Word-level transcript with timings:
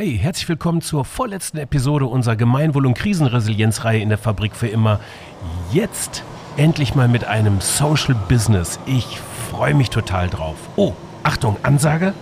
Hey, 0.00 0.16
herzlich 0.16 0.48
willkommen 0.48 0.80
zur 0.80 1.04
vorletzten 1.04 1.58
Episode 1.58 2.06
unserer 2.06 2.34
Gemeinwohl- 2.34 2.86
und 2.86 2.94
Krisenresilienzreihe 2.94 4.00
in 4.00 4.08
der 4.08 4.16
Fabrik 4.16 4.56
für 4.56 4.66
immer. 4.66 4.98
Jetzt 5.72 6.24
endlich 6.56 6.94
mal 6.94 7.06
mit 7.06 7.26
einem 7.26 7.60
Social 7.60 8.14
Business. 8.26 8.80
Ich 8.86 9.18
freue 9.50 9.74
mich 9.74 9.90
total 9.90 10.30
drauf. 10.30 10.56
Oh, 10.76 10.94
Achtung, 11.22 11.58
Ansage. 11.64 12.14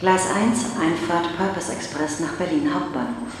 Gleis 0.00 0.26
1, 0.34 0.66
Einfahrt 0.80 1.36
Purpose 1.36 1.72
Express 1.72 2.18
nach 2.18 2.32
Berlin 2.32 2.68
Hauptbahnhof. 2.74 3.34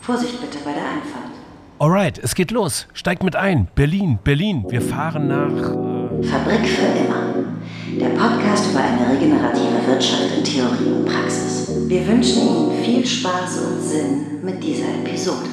Vorsicht 0.00 0.40
bitte 0.40 0.58
bei 0.64 0.72
der 0.72 0.82
Einfahrt. 0.82 1.30
Alright, 1.78 2.18
es 2.18 2.34
geht 2.34 2.50
los. 2.50 2.88
Steigt 2.94 3.22
mit 3.22 3.36
ein. 3.36 3.68
Berlin, 3.76 4.18
Berlin. 4.24 4.64
Wir 4.68 4.82
fahren 4.82 5.28
nach. 5.28 5.70
Äh 5.70 6.26
Fabrik 6.26 6.66
für 6.66 6.98
immer. 6.98 7.55
Der 7.98 8.10
Podcast 8.10 8.70
über 8.70 8.80
eine 8.80 9.10
regenerative 9.10 9.86
Wirtschaft 9.86 10.36
in 10.36 10.44
Theorie 10.44 10.92
und 10.92 11.06
Praxis. 11.06 11.70
Wir 11.88 12.06
wünschen 12.06 12.42
Ihnen 12.42 12.84
viel 12.84 13.06
Spaß 13.06 13.58
und 13.58 13.80
Sinn 13.80 14.42
mit 14.42 14.62
dieser 14.62 14.88
Episode. 15.02 15.48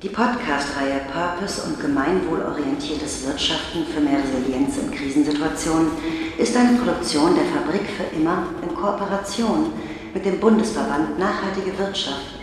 Die 0.00 0.08
Podcast-Reihe 0.08 1.00
Purpose 1.12 1.62
und 1.62 1.80
gemeinwohlorientiertes 1.80 3.26
Wirtschaften 3.26 3.84
für 3.84 4.00
mehr 4.00 4.20
Resilienz 4.22 4.78
in 4.78 4.92
Krisensituationen 4.92 5.88
ist 6.38 6.56
eine 6.56 6.78
Produktion 6.78 7.34
der 7.34 7.46
Fabrik 7.46 7.88
für 7.88 8.16
immer 8.16 8.44
in 8.62 8.72
Kooperation 8.72 9.72
mit 10.14 10.24
dem 10.24 10.38
Bundesverband 10.38 11.18
Nachhaltige 11.18 11.76
Wirtschaft 11.76 12.36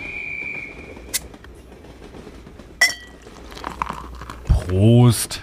Prost. 4.67 5.41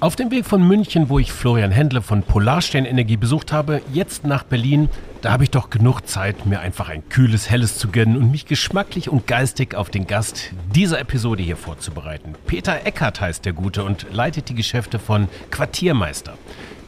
Auf 0.00 0.14
dem 0.14 0.30
Weg 0.30 0.46
von 0.46 0.62
München, 0.62 1.08
wo 1.08 1.18
ich 1.18 1.32
Florian 1.32 1.72
Händle 1.72 2.02
von 2.02 2.22
Polarstern 2.22 2.84
Energie 2.84 3.16
besucht 3.16 3.50
habe, 3.50 3.82
jetzt 3.92 4.24
nach 4.24 4.44
Berlin, 4.44 4.88
da 5.22 5.32
habe 5.32 5.42
ich 5.42 5.50
doch 5.50 5.70
genug 5.70 6.06
Zeit, 6.06 6.46
mir 6.46 6.60
einfach 6.60 6.88
ein 6.88 7.08
kühles, 7.08 7.50
helles 7.50 7.78
zu 7.78 7.88
gönnen 7.88 8.16
und 8.16 8.30
mich 8.30 8.46
geschmacklich 8.46 9.08
und 9.08 9.26
geistig 9.26 9.74
auf 9.74 9.90
den 9.90 10.06
Gast 10.06 10.52
dieser 10.72 11.00
Episode 11.00 11.42
hier 11.42 11.56
vorzubereiten. 11.56 12.36
Peter 12.46 12.86
Eckert 12.86 13.20
heißt 13.20 13.44
der 13.44 13.54
Gute 13.54 13.82
und 13.82 14.06
leitet 14.12 14.48
die 14.48 14.54
Geschäfte 14.54 15.00
von 15.00 15.26
Quartiermeister. 15.50 16.38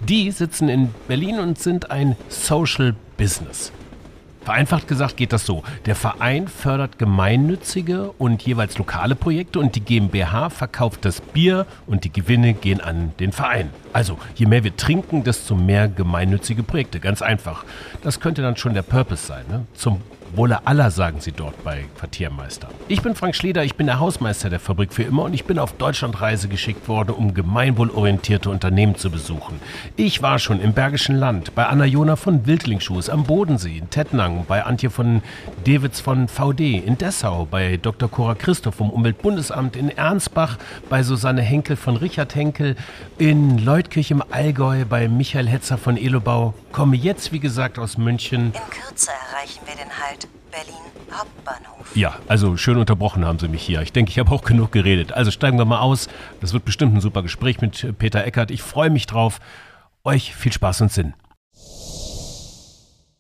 Die 0.09 0.31
sitzen 0.31 0.69
in 0.69 0.95
Berlin 1.09 1.41
und 1.41 1.59
sind 1.59 1.91
ein 1.91 2.15
Social 2.29 2.95
Business. 3.17 3.73
Vereinfacht 4.43 4.89
gesagt 4.89 5.17
geht 5.17 5.33
das 5.33 5.45
so. 5.45 5.63
Der 5.87 5.95
Verein 5.95 6.49
fördert 6.49 6.99
gemeinnützige 6.99 8.13
und 8.13 8.43
jeweils 8.43 8.79
lokale 8.79 9.15
Projekte 9.15 9.59
und 9.59 9.77
die 9.77 9.81
GmbH 9.81 10.51
verkauft 10.51 11.05
das 11.05 11.21
Bier 11.21 11.67
und 11.87 12.05
die 12.05 12.13
Gewinne 12.13 12.55
gehen 12.55 12.81
an 12.81 13.13
den 13.21 13.33
Verein. 13.33 13.71
Also, 13.93 14.19
je 14.35 14.47
mehr 14.47 14.65
wir 14.65 14.77
trinken, 14.77 15.25
desto 15.25 15.55
mehr 15.55 15.89
gemeinnützige 15.89 16.63
Projekte. 16.63 17.01
Ganz 17.01 17.23
einfach. 17.23 17.65
Das 18.03 18.21
könnte 18.21 18.41
dann 18.41 18.57
schon 18.57 18.75
der 18.75 18.83
Purpose 18.83 19.27
sein. 19.27 19.45
Ne? 19.49 19.67
Zum 19.75 20.01
Wohle 20.35 20.67
aller, 20.67 20.91
sagen 20.91 21.21
sie 21.21 21.33
dort 21.33 21.65
bei 21.65 21.85
Quartiermeister. 21.99 22.69
Ich 22.89 23.03
bin 23.03 23.15
Frank 23.15 23.35
Schleder, 23.35 23.65
ich 23.65 23.75
bin 23.75 23.87
der 23.87 23.99
Hausmeister 23.99 24.49
der 24.49 24.61
Fabrik 24.61 24.93
für 24.93 25.03
immer 25.03 25.25
und 25.25 25.35
ich 25.35 25.45
bin 25.45 25.59
auf 25.59 25.73
Deutschlandreise 25.73 26.49
geschickt 26.49 26.87
worden, 26.89 27.11
um 27.11 27.35
gemeinwohlorientierte 27.35 28.49
Unternehmen 28.49 28.95
zu 28.95 29.11
besuchen. 29.11 29.61
Ich 29.97 30.23
war 30.23 30.39
schon 30.39 30.61
im 30.61 30.73
Bergischen 30.73 31.17
Land, 31.17 31.55
bei 31.55 31.67
Anna 31.67 31.85
Jona 31.85 32.15
von 32.15 32.47
Wildlingschuhs 32.47 33.11
am 33.11 33.25
Bodensee, 33.25 33.79
in 33.79 33.91
Tettnang, 33.91 34.45
bei 34.47 34.65
Antje 34.65 34.91
von 34.91 35.23
Dewitz 35.67 36.01
von 36.01 36.29
VD, 36.29 36.79
in 36.79 36.97
Dessau, 36.97 37.47
bei 37.51 37.77
Dr. 37.77 38.09
Cora 38.09 38.37
Christoph 38.37 38.77
vom 38.77 38.91
Umweltbundesamt, 38.91 39.75
in 39.75 39.91
Ernstbach, 39.91 40.59
bei 40.89 41.03
Susanne 41.03 41.43
Henkel 41.43 41.77
von 41.77 41.97
Richard 41.97 42.35
Henkel, 42.37 42.77
in 43.19 43.59
Leutkirch 43.59 44.11
im 44.13 44.23
Allgäu, 44.31 44.85
bei 44.85 45.09
Michael 45.09 45.49
Hetzer 45.49 45.77
von 45.77 45.97
Elobau, 45.97 46.55
komme 46.71 46.97
jetzt, 46.97 47.33
wie 47.33 47.41
gesagt, 47.41 47.79
aus 47.79 47.99
München. 47.99 48.47
In 48.47 48.71
Kürze 48.71 49.11
erreichen 49.33 49.61
wir 49.67 49.75
den 49.75 49.91
Halt 49.91 50.20
Berlin 50.51 50.75
Hauptbahnhof. 51.13 51.95
Ja, 51.95 52.17
also 52.29 52.57
schön 52.57 52.77
unterbrochen 52.77 53.25
haben 53.25 53.39
Sie 53.39 53.49
mich 53.49 53.63
hier. 53.63 53.83
Ich 53.83 53.93
denke, 53.93 54.11
ich 54.11 54.19
habe 54.19 54.31
auch 54.33 54.43
genug 54.43 54.73
geredet. 54.73 55.13
Also 55.13 55.31
steigen 55.31 55.59
wir 55.59 55.65
mal 55.65 55.81
aus. 55.81 56.09
Das 56.41 56.53
wird 56.53 56.65
bestimmt 56.65 56.95
ein 56.95 57.01
super 57.01 57.23
Gespräch 57.23 57.61
mit 57.61 57.99
Peter 57.99 58.25
Eckert. 58.25 58.51
Ich 58.51 58.63
freue 58.63 58.91
mich 58.91 59.07
drauf. 59.07 59.41
Euch 60.05 60.35
viel 60.35 60.53
Spaß 60.53 60.83
und 60.83 60.93
Sinn. 60.93 61.15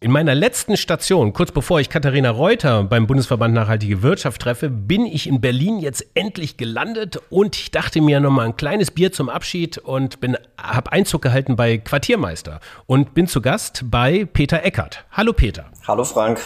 In 0.02 0.12
meiner 0.12 0.34
letzten 0.34 0.78
Station, 0.78 1.34
kurz 1.34 1.52
bevor 1.52 1.78
ich 1.78 1.90
Katharina 1.90 2.30
Reuter 2.30 2.84
beim 2.84 3.06
Bundesverband 3.06 3.52
Nachhaltige 3.52 4.02
Wirtschaft 4.02 4.40
treffe, 4.40 4.70
bin 4.70 5.04
ich 5.04 5.26
in 5.26 5.42
Berlin 5.42 5.78
jetzt 5.78 6.06
endlich 6.14 6.56
gelandet 6.56 7.20
und 7.28 7.54
ich 7.54 7.70
dachte 7.70 8.00
mir 8.00 8.18
nochmal 8.18 8.46
ein 8.46 8.56
kleines 8.56 8.90
Bier 8.90 9.12
zum 9.12 9.28
Abschied 9.28 9.76
und 9.76 10.16
habe 10.56 10.92
Einzug 10.92 11.20
gehalten 11.20 11.54
bei 11.54 11.76
Quartiermeister 11.76 12.60
und 12.86 13.12
bin 13.12 13.26
zu 13.26 13.42
Gast 13.42 13.90
bei 13.90 14.24
Peter 14.24 14.64
Eckert. 14.64 15.04
Hallo 15.10 15.34
Peter. 15.34 15.66
Hallo 15.86 16.04
Frank. 16.04 16.40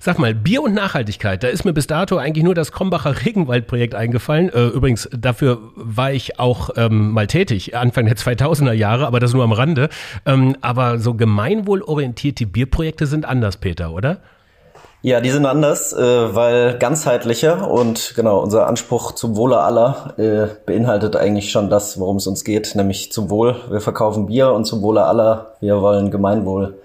Sag 0.00 0.18
mal, 0.18 0.34
Bier 0.34 0.62
und 0.62 0.74
Nachhaltigkeit, 0.74 1.42
da 1.42 1.48
ist 1.48 1.64
mir 1.64 1.72
bis 1.72 1.86
dato 1.86 2.16
eigentlich 2.16 2.44
nur 2.44 2.54
das 2.54 2.72
Krombacher 2.72 3.24
Regenwaldprojekt 3.24 3.94
eingefallen. 3.94 4.48
Äh, 4.48 4.66
übrigens, 4.66 5.08
dafür 5.16 5.58
war 5.76 6.12
ich 6.12 6.38
auch 6.38 6.70
ähm, 6.76 7.10
mal 7.12 7.26
tätig, 7.26 7.76
Anfang 7.76 8.06
der 8.06 8.16
2000er 8.16 8.72
Jahre, 8.72 9.06
aber 9.06 9.20
das 9.20 9.32
nur 9.32 9.44
am 9.44 9.52
Rande. 9.52 9.88
Ähm, 10.26 10.56
aber 10.60 10.98
so 10.98 11.14
gemeinwohlorientierte 11.14 12.46
Bierprojekte 12.46 13.06
sind 13.06 13.24
anders, 13.24 13.56
Peter, 13.56 13.92
oder? 13.92 14.18
Ja, 15.04 15.20
die 15.20 15.30
sind 15.30 15.46
anders, 15.46 15.92
äh, 15.92 16.34
weil 16.34 16.78
ganzheitlicher 16.78 17.68
und 17.68 18.12
genau, 18.14 18.38
unser 18.38 18.68
Anspruch 18.68 19.10
zum 19.12 19.34
Wohle 19.34 19.58
aller 19.58 20.14
äh, 20.16 20.46
beinhaltet 20.64 21.16
eigentlich 21.16 21.50
schon 21.50 21.68
das, 21.68 21.98
worum 21.98 22.18
es 22.18 22.28
uns 22.28 22.44
geht, 22.44 22.76
nämlich 22.76 23.10
zum 23.10 23.28
Wohl. 23.28 23.56
Wir 23.68 23.80
verkaufen 23.80 24.26
Bier 24.26 24.52
und 24.52 24.64
zum 24.64 24.80
Wohle 24.80 25.04
aller. 25.04 25.56
Wir 25.58 25.82
wollen 25.82 26.12
Gemeinwohl 26.12 26.78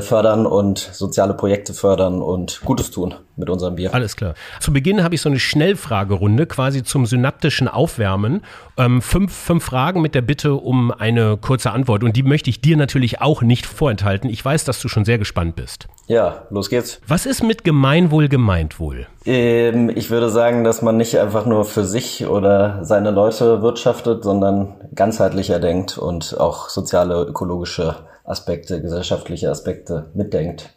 fördern 0.00 0.46
und 0.46 0.78
soziale 0.78 1.34
Projekte 1.34 1.72
fördern 1.72 2.20
und 2.20 2.60
Gutes 2.64 2.90
tun 2.90 3.14
mit 3.36 3.48
unserem 3.48 3.76
Bier. 3.76 3.94
Alles 3.94 4.14
klar. 4.14 4.34
Zu 4.60 4.72
Beginn 4.72 5.02
habe 5.02 5.14
ich 5.14 5.22
so 5.22 5.28
eine 5.28 5.38
Schnellfragerunde 5.38 6.46
quasi 6.46 6.82
zum 6.82 7.06
synaptischen 7.06 7.66
Aufwärmen. 7.66 8.42
Ähm, 8.76 9.02
fünf, 9.02 9.32
fünf 9.34 9.64
Fragen 9.64 10.02
mit 10.02 10.14
der 10.14 10.20
Bitte 10.20 10.54
um 10.54 10.92
eine 10.92 11.38
kurze 11.38 11.70
Antwort. 11.70 12.04
Und 12.04 12.14
die 12.14 12.22
möchte 12.22 12.50
ich 12.50 12.60
dir 12.60 12.76
natürlich 12.76 13.20
auch 13.20 13.42
nicht 13.42 13.66
vorenthalten. 13.66 14.28
Ich 14.28 14.44
weiß, 14.44 14.64
dass 14.64 14.80
du 14.80 14.88
schon 14.88 15.04
sehr 15.04 15.18
gespannt 15.18 15.56
bist. 15.56 15.88
Ja, 16.06 16.42
los 16.50 16.68
geht's. 16.68 17.00
Was 17.08 17.26
ist 17.26 17.42
mit 17.42 17.64
Gemeinwohl 17.64 18.28
gemeint 18.28 18.78
wohl? 18.78 19.06
Ähm, 19.24 19.90
ich 19.94 20.10
würde 20.10 20.28
sagen, 20.28 20.62
dass 20.62 20.82
man 20.82 20.98
nicht 20.98 21.18
einfach 21.18 21.46
nur 21.46 21.64
für 21.64 21.84
sich 21.84 22.26
oder 22.26 22.84
seine 22.84 23.10
Leute 23.10 23.62
wirtschaftet, 23.62 24.24
sondern 24.24 24.74
ganzheitlicher 24.94 25.58
denkt 25.58 25.96
und 25.96 26.38
auch 26.38 26.68
soziale, 26.68 27.22
ökologische 27.24 27.96
Aspekte, 28.30 28.80
gesellschaftliche 28.80 29.50
Aspekte 29.50 30.10
mitdenkt 30.14 30.70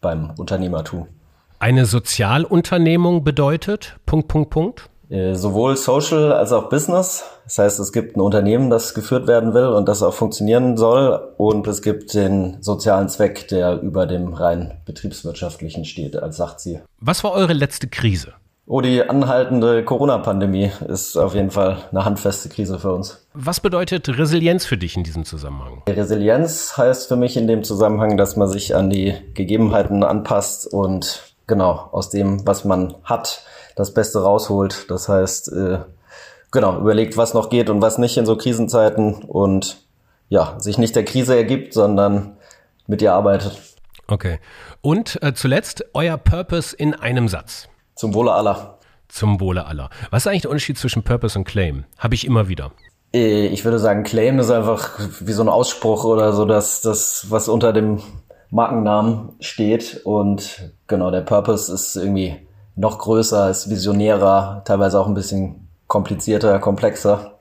beim 0.00 0.32
Unternehmertum. 0.36 1.08
Eine 1.58 1.86
Sozialunternehmung 1.86 3.24
bedeutet 3.24 3.96
Punkt, 4.04 4.28
Punkt, 4.28 4.50
Punkt? 4.50 4.90
Äh, 5.08 5.34
sowohl 5.34 5.76
Social 5.76 6.32
als 6.32 6.52
auch 6.52 6.68
Business. 6.68 7.24
Das 7.44 7.58
heißt, 7.58 7.80
es 7.80 7.92
gibt 7.92 8.16
ein 8.16 8.20
Unternehmen, 8.20 8.70
das 8.70 8.92
geführt 8.92 9.28
werden 9.28 9.54
will 9.54 9.66
und 9.66 9.88
das 9.88 10.02
auch 10.02 10.12
funktionieren 10.12 10.76
soll. 10.76 11.32
Und 11.36 11.66
es 11.68 11.80
gibt 11.80 12.12
den 12.14 12.60
sozialen 12.60 13.08
Zweck, 13.08 13.46
der 13.48 13.80
über 13.80 14.06
dem 14.06 14.34
rein 14.34 14.80
betriebswirtschaftlichen 14.84 15.84
steht, 15.84 16.16
als 16.16 16.36
sagt 16.36 16.60
sie. 16.60 16.80
Was 17.00 17.22
war 17.22 17.32
eure 17.32 17.52
letzte 17.52 17.86
Krise? 17.86 18.32
Oh, 18.68 18.80
die 18.80 19.08
anhaltende 19.08 19.84
Corona-Pandemie 19.84 20.72
ist 20.88 21.16
auf 21.16 21.36
jeden 21.36 21.52
Fall 21.52 21.84
eine 21.92 22.04
handfeste 22.04 22.48
Krise 22.48 22.80
für 22.80 22.92
uns. 22.92 23.24
Was 23.32 23.60
bedeutet 23.60 24.08
Resilienz 24.08 24.66
für 24.66 24.76
dich 24.76 24.96
in 24.96 25.04
diesem 25.04 25.24
Zusammenhang? 25.24 25.82
Resilienz 25.88 26.76
heißt 26.76 27.06
für 27.06 27.14
mich 27.14 27.36
in 27.36 27.46
dem 27.46 27.62
Zusammenhang, 27.62 28.16
dass 28.16 28.34
man 28.34 28.48
sich 28.48 28.74
an 28.74 28.90
die 28.90 29.14
Gegebenheiten 29.34 30.02
anpasst 30.02 30.66
und 30.66 31.32
genau 31.46 31.88
aus 31.92 32.10
dem, 32.10 32.44
was 32.44 32.64
man 32.64 32.96
hat, 33.04 33.44
das 33.76 33.94
Beste 33.94 34.20
rausholt. 34.20 34.90
Das 34.90 35.08
heißt, 35.08 35.52
äh, 35.52 35.78
genau, 36.50 36.80
überlegt, 36.80 37.16
was 37.16 37.34
noch 37.34 37.50
geht 37.50 37.70
und 37.70 37.82
was 37.82 37.98
nicht 37.98 38.16
in 38.16 38.26
so 38.26 38.36
Krisenzeiten 38.36 39.14
und 39.22 39.76
ja, 40.28 40.56
sich 40.58 40.76
nicht 40.76 40.96
der 40.96 41.04
Krise 41.04 41.36
ergibt, 41.36 41.72
sondern 41.72 42.36
mit 42.88 43.00
ihr 43.00 43.12
arbeitet. 43.12 43.60
Okay. 44.08 44.40
Und 44.80 45.22
äh, 45.22 45.34
zuletzt 45.34 45.84
euer 45.94 46.16
Purpose 46.16 46.74
in 46.74 46.94
einem 46.94 47.28
Satz. 47.28 47.68
Zum 47.96 48.14
Wohle 48.14 48.32
aller. 48.32 48.78
Zum 49.08 49.40
Wohle 49.40 49.66
aller. 49.66 49.90
Was 50.10 50.22
ist 50.22 50.26
eigentlich 50.28 50.42
der 50.42 50.50
Unterschied 50.50 50.78
zwischen 50.78 51.02
Purpose 51.02 51.38
und 51.38 51.44
Claim? 51.44 51.84
Habe 51.98 52.14
ich 52.14 52.26
immer 52.26 52.48
wieder. 52.48 52.72
Äh, 53.14 53.46
ich 53.46 53.64
würde 53.64 53.78
sagen, 53.78 54.02
Claim 54.04 54.38
ist 54.38 54.50
einfach 54.50 54.98
wie 55.20 55.32
so 55.32 55.42
ein 55.42 55.48
Ausspruch 55.48 56.04
oder 56.04 56.32
so, 56.32 56.44
dass 56.44 56.82
das, 56.82 57.26
was 57.30 57.48
unter 57.48 57.72
dem 57.72 58.02
Markennamen 58.50 59.30
steht. 59.40 60.02
Und 60.04 60.72
genau, 60.86 61.10
der 61.10 61.22
Purpose 61.22 61.72
ist 61.72 61.96
irgendwie 61.96 62.36
noch 62.74 62.98
größer, 62.98 63.48
ist 63.48 63.70
visionärer, 63.70 64.62
teilweise 64.66 65.00
auch 65.00 65.06
ein 65.06 65.14
bisschen 65.14 65.68
komplizierter, 65.86 66.58
komplexer. 66.58 67.38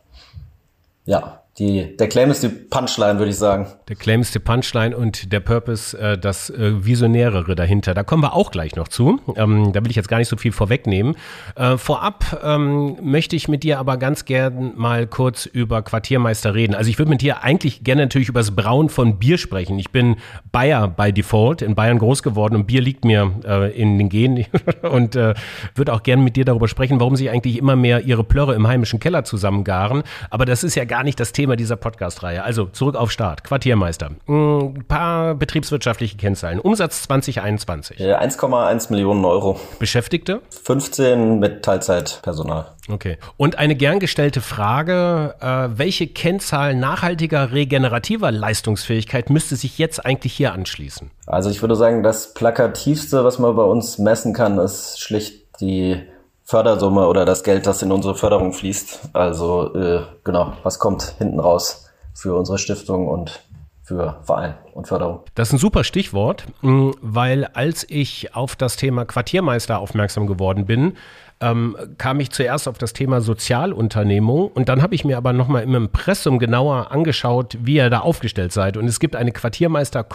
Ja, 1.05 1.41
die, 1.57 1.95
der 1.95 2.09
Claim 2.09 2.31
ist 2.31 2.43
die 2.43 2.49
Punchline, 2.49 3.17
würde 3.17 3.31
ich 3.31 3.37
sagen. 3.37 3.67
Der 3.87 3.95
Claim 3.95 4.19
ist 4.19 4.35
die 4.35 4.39
Punchline 4.39 4.95
und 4.95 5.31
der 5.31 5.39
Purpose 5.39 5.97
äh, 5.97 6.17
das 6.17 6.49
äh, 6.49 6.83
Visionärere 6.83 7.55
dahinter. 7.55 7.93
Da 7.93 8.03
kommen 8.03 8.23
wir 8.23 8.33
auch 8.33 8.51
gleich 8.51 8.75
noch 8.75 8.89
zu. 8.89 9.21
Ähm, 9.37 9.71
da 9.71 9.81
will 9.81 9.89
ich 9.89 9.95
jetzt 9.95 10.09
gar 10.09 10.17
nicht 10.17 10.27
so 10.27 10.35
viel 10.35 10.51
vorwegnehmen. 10.51 11.15
Äh, 11.55 11.77
vorab 11.77 12.41
ähm, 12.43 12.97
möchte 13.01 13.37
ich 13.37 13.47
mit 13.47 13.63
dir 13.63 13.79
aber 13.79 13.95
ganz 13.95 14.25
gern 14.25 14.73
mal 14.75 15.07
kurz 15.07 15.45
über 15.45 15.81
Quartiermeister 15.81 16.53
reden. 16.53 16.75
Also 16.75 16.89
ich 16.89 16.99
würde 16.99 17.09
mit 17.09 17.21
dir 17.21 17.41
eigentlich 17.41 17.85
gerne 17.85 18.01
natürlich 18.01 18.27
über 18.27 18.41
das 18.41 18.53
Brauen 18.53 18.89
von 18.89 19.17
Bier 19.17 19.37
sprechen. 19.37 19.79
Ich 19.79 19.91
bin 19.91 20.17
Bayer 20.51 20.89
by 20.89 21.13
Default, 21.13 21.61
in 21.61 21.73
Bayern 21.73 21.99
groß 21.99 22.21
geworden 22.21 22.55
und 22.55 22.67
Bier 22.67 22.81
liegt 22.81 23.05
mir 23.05 23.31
äh, 23.45 23.71
in 23.71 23.97
den 23.97 24.09
Genen 24.09 24.45
und 24.81 25.15
äh, 25.15 25.33
würde 25.73 25.93
auch 25.93 26.03
gerne 26.03 26.21
mit 26.21 26.35
dir 26.35 26.43
darüber 26.43 26.67
sprechen, 26.67 26.99
warum 26.99 27.15
sie 27.15 27.29
eigentlich 27.29 27.57
immer 27.57 27.77
mehr 27.77 28.01
ihre 28.01 28.25
Plörre 28.25 28.55
im 28.55 28.67
heimischen 28.67 28.99
Keller 28.99 29.23
zusammengaren. 29.23 30.03
Aber 30.29 30.43
das 30.43 30.65
ist 30.65 30.75
ja 30.75 30.83
gar 30.83 31.05
nicht 31.05 31.17
das 31.17 31.31
Thema 31.31 31.44
Thema 31.45 31.55
dieser 31.55 31.75
Podcast-Reihe. 31.75 32.43
Also 32.43 32.65
zurück 32.65 32.95
auf 32.95 33.11
Start. 33.11 33.43
Quartiermeister. 33.43 34.07
Ein 34.27 34.73
hm, 34.73 34.85
paar 34.87 35.35
betriebswirtschaftliche 35.35 36.17
Kennzahlen. 36.17 36.59
Umsatz 36.59 37.03
2021. 37.03 37.99
1,1 37.99 38.89
Millionen 38.89 39.23
Euro. 39.25 39.59
Beschäftigte? 39.77 40.41
15 40.63 41.37
mit 41.37 41.63
Teilzeitpersonal. 41.63 42.71
Okay. 42.89 43.19
Und 43.37 43.59
eine 43.59 43.75
gern 43.75 43.99
gestellte 43.99 44.41
Frage, 44.41 45.35
äh, 45.39 45.77
welche 45.77 46.07
Kennzahl 46.07 46.73
nachhaltiger 46.73 47.51
regenerativer 47.51 48.31
Leistungsfähigkeit 48.31 49.29
müsste 49.29 49.55
sich 49.55 49.77
jetzt 49.77 50.03
eigentlich 50.03 50.33
hier 50.33 50.51
anschließen? 50.51 51.11
Also 51.27 51.51
ich 51.51 51.61
würde 51.61 51.75
sagen, 51.75 52.01
das 52.01 52.33
plakativste, 52.33 53.23
was 53.23 53.37
man 53.37 53.55
bei 53.55 53.61
uns 53.61 53.99
messen 53.99 54.33
kann, 54.33 54.57
ist 54.57 54.99
schlicht 54.99 55.45
die 55.61 56.01
Fördersumme 56.45 57.07
oder 57.07 57.25
das 57.25 57.43
Geld, 57.43 57.65
das 57.65 57.81
in 57.81 57.91
unsere 57.91 58.15
Förderung 58.15 58.53
fließt. 58.53 59.09
Also 59.13 59.73
äh, 59.73 60.03
genau, 60.23 60.53
was 60.63 60.77
kommt 60.77 61.15
hinten 61.17 61.39
raus 61.39 61.89
für 62.13 62.35
unsere 62.35 62.59
Stiftung 62.59 63.07
und 63.07 63.41
für 63.83 64.19
Verein 64.23 64.55
und 64.73 64.87
Förderung. 64.87 65.21
Das 65.35 65.49
ist 65.49 65.53
ein 65.53 65.59
super 65.59 65.83
Stichwort, 65.83 66.45
weil 66.61 67.45
als 67.45 67.85
ich 67.87 68.35
auf 68.35 68.55
das 68.55 68.77
Thema 68.77 69.05
Quartiermeister 69.05 69.77
aufmerksam 69.77 70.25
geworden 70.25 70.65
bin, 70.65 70.97
ähm, 71.41 71.75
kam 71.97 72.19
ich 72.19 72.31
zuerst 72.31 72.67
auf 72.67 72.77
das 72.77 72.93
Thema 72.93 73.21
Sozialunternehmung 73.21 74.47
und 74.47 74.69
dann 74.69 74.81
habe 74.81 74.95
ich 74.95 75.03
mir 75.03 75.17
aber 75.17 75.33
nochmal 75.33 75.63
im 75.63 75.75
Impressum 75.75 76.39
genauer 76.39 76.91
angeschaut, 76.91 77.57
wie 77.61 77.75
ihr 77.75 77.89
da 77.89 77.99
aufgestellt 77.99 78.53
seid. 78.53 78.77
Und 78.77 78.85
es 78.87 78.99
gibt 78.99 79.15
eine 79.15 79.31
Quartiermeister, 79.31 80.05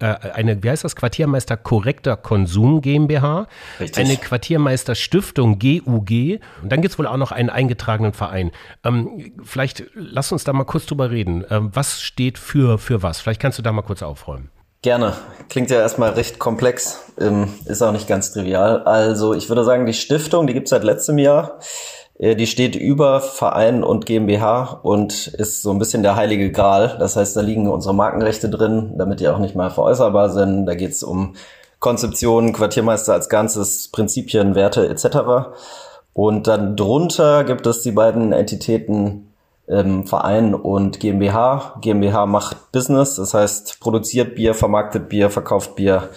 äh, 0.00 0.04
eine, 0.32 0.62
wie 0.62 0.70
heißt 0.70 0.84
das, 0.84 0.96
Quartiermeister 0.96 1.56
korrekter 1.56 2.16
Konsum 2.16 2.80
GmbH, 2.80 3.46
Richtig. 3.78 4.04
eine 4.04 4.16
Quartiermeister 4.16 4.94
Stiftung 4.94 5.58
GUG 5.58 6.40
und 6.62 6.72
dann 6.72 6.80
gibt 6.80 6.92
es 6.92 6.98
wohl 6.98 7.06
auch 7.06 7.18
noch 7.18 7.32
einen 7.32 7.50
eingetragenen 7.50 8.12
Verein. 8.12 8.50
Ähm, 8.84 9.32
vielleicht 9.42 9.84
lass 9.94 10.32
uns 10.32 10.44
da 10.44 10.52
mal 10.52 10.64
kurz 10.64 10.86
drüber 10.86 11.10
reden. 11.10 11.44
Ähm, 11.50 11.70
was 11.74 12.00
steht 12.00 12.38
für, 12.38 12.78
für 12.78 13.02
was? 13.02 13.20
Vielleicht 13.20 13.40
kannst 13.40 13.58
du 13.58 13.62
da 13.62 13.72
mal 13.72 13.82
kurz 13.82 14.02
aufräumen. 14.02 14.50
Gerne. 14.82 15.12
Klingt 15.50 15.70
ja 15.70 15.78
erstmal 15.78 16.10
recht 16.10 16.38
komplex, 16.38 17.00
ähm, 17.20 17.52
ist 17.66 17.82
auch 17.82 17.92
nicht 17.92 18.08
ganz 18.08 18.32
trivial. 18.32 18.82
Also 18.84 19.34
ich 19.34 19.50
würde 19.50 19.62
sagen, 19.62 19.84
die 19.84 19.92
Stiftung, 19.92 20.46
die 20.46 20.54
gibt's 20.54 20.70
seit 20.70 20.84
letztem 20.84 21.18
Jahr. 21.18 21.58
Äh, 22.18 22.34
die 22.34 22.46
steht 22.46 22.76
über 22.76 23.20
Verein 23.20 23.84
und 23.84 24.06
GmbH 24.06 24.80
und 24.82 25.26
ist 25.26 25.60
so 25.60 25.70
ein 25.70 25.78
bisschen 25.78 26.02
der 26.02 26.16
heilige 26.16 26.50
Gral. 26.50 26.96
Das 26.98 27.16
heißt, 27.16 27.36
da 27.36 27.42
liegen 27.42 27.68
unsere 27.68 27.94
Markenrechte 27.94 28.48
drin, 28.48 28.94
damit 28.96 29.20
die 29.20 29.28
auch 29.28 29.38
nicht 29.38 29.54
mal 29.54 29.70
veräußerbar 29.70 30.30
sind. 30.30 30.64
Da 30.64 30.74
geht's 30.74 31.02
um 31.02 31.34
Konzeption, 31.78 32.54
Quartiermeister 32.54 33.12
als 33.12 33.28
Ganzes, 33.28 33.88
Prinzipien, 33.88 34.54
Werte 34.54 34.88
etc. 34.88 35.52
Und 36.14 36.46
dann 36.46 36.76
drunter 36.76 37.44
gibt 37.44 37.66
es 37.66 37.82
die 37.82 37.92
beiden 37.92 38.32
Entitäten 38.32 39.29
ähm, 39.70 40.06
Verein 40.06 40.54
und 40.54 41.00
GmbH. 41.00 41.76
GmbH 41.80 42.26
macht 42.26 42.72
Business, 42.72 43.16
das 43.16 43.32
heißt 43.32 43.80
produziert 43.80 44.34
Bier, 44.34 44.54
vermarktet 44.54 45.08
Bier, 45.08 45.30
verkauft 45.30 45.76
Bier, 45.76 46.08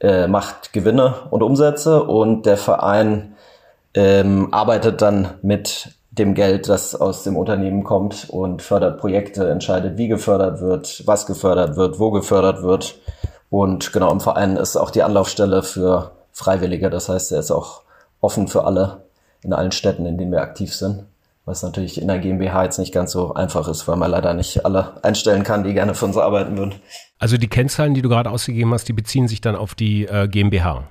äh, 0.00 0.26
macht 0.26 0.72
Gewinne 0.72 1.14
und 1.30 1.42
Umsätze 1.42 2.04
und 2.04 2.46
der 2.46 2.58
Verein 2.58 3.36
ähm, 3.94 4.52
arbeitet 4.52 5.02
dann 5.02 5.34
mit 5.42 5.94
dem 6.10 6.34
Geld, 6.34 6.68
das 6.68 6.94
aus 6.94 7.24
dem 7.24 7.36
Unternehmen 7.36 7.82
kommt 7.82 8.28
und 8.28 8.62
fördert 8.62 9.00
Projekte, 9.00 9.48
entscheidet, 9.48 9.98
wie 9.98 10.08
gefördert 10.08 10.60
wird, 10.60 11.02
was 11.06 11.26
gefördert 11.26 11.76
wird, 11.76 11.98
wo 11.98 12.10
gefördert 12.10 12.62
wird. 12.62 12.96
Und 13.50 13.92
genau, 13.92 14.12
im 14.12 14.20
Verein 14.20 14.56
ist 14.56 14.76
auch 14.76 14.90
die 14.90 15.02
Anlaufstelle 15.02 15.62
für 15.62 16.12
Freiwillige. 16.32 16.90
Das 16.90 17.08
heißt, 17.08 17.32
er 17.32 17.40
ist 17.40 17.50
auch 17.50 17.82
offen 18.20 18.46
für 18.46 18.64
alle 18.64 19.04
in 19.42 19.52
allen 19.52 19.72
Städten, 19.72 20.06
in 20.06 20.18
denen 20.18 20.32
wir 20.32 20.42
aktiv 20.42 20.74
sind 20.74 21.04
was 21.44 21.62
natürlich 21.62 22.00
in 22.00 22.08
der 22.08 22.18
GmbH 22.18 22.64
jetzt 22.64 22.78
nicht 22.78 22.92
ganz 22.92 23.12
so 23.12 23.34
einfach 23.34 23.68
ist, 23.68 23.86
weil 23.86 23.96
man 23.96 24.10
leider 24.10 24.32
nicht 24.34 24.64
alle 24.64 25.02
einstellen 25.02 25.42
kann, 25.42 25.64
die 25.64 25.74
gerne 25.74 25.94
für 25.94 26.06
uns 26.06 26.16
arbeiten 26.16 26.56
würden. 26.56 26.74
Also 27.18 27.36
die 27.36 27.48
Kennzahlen, 27.48 27.94
die 27.94 28.02
du 28.02 28.08
gerade 28.08 28.30
ausgegeben 28.30 28.72
hast, 28.72 28.88
die 28.88 28.92
beziehen 28.92 29.28
sich 29.28 29.40
dann 29.40 29.56
auf 29.56 29.74
die 29.74 30.06
äh, 30.06 30.26
GmbH. 30.28 30.84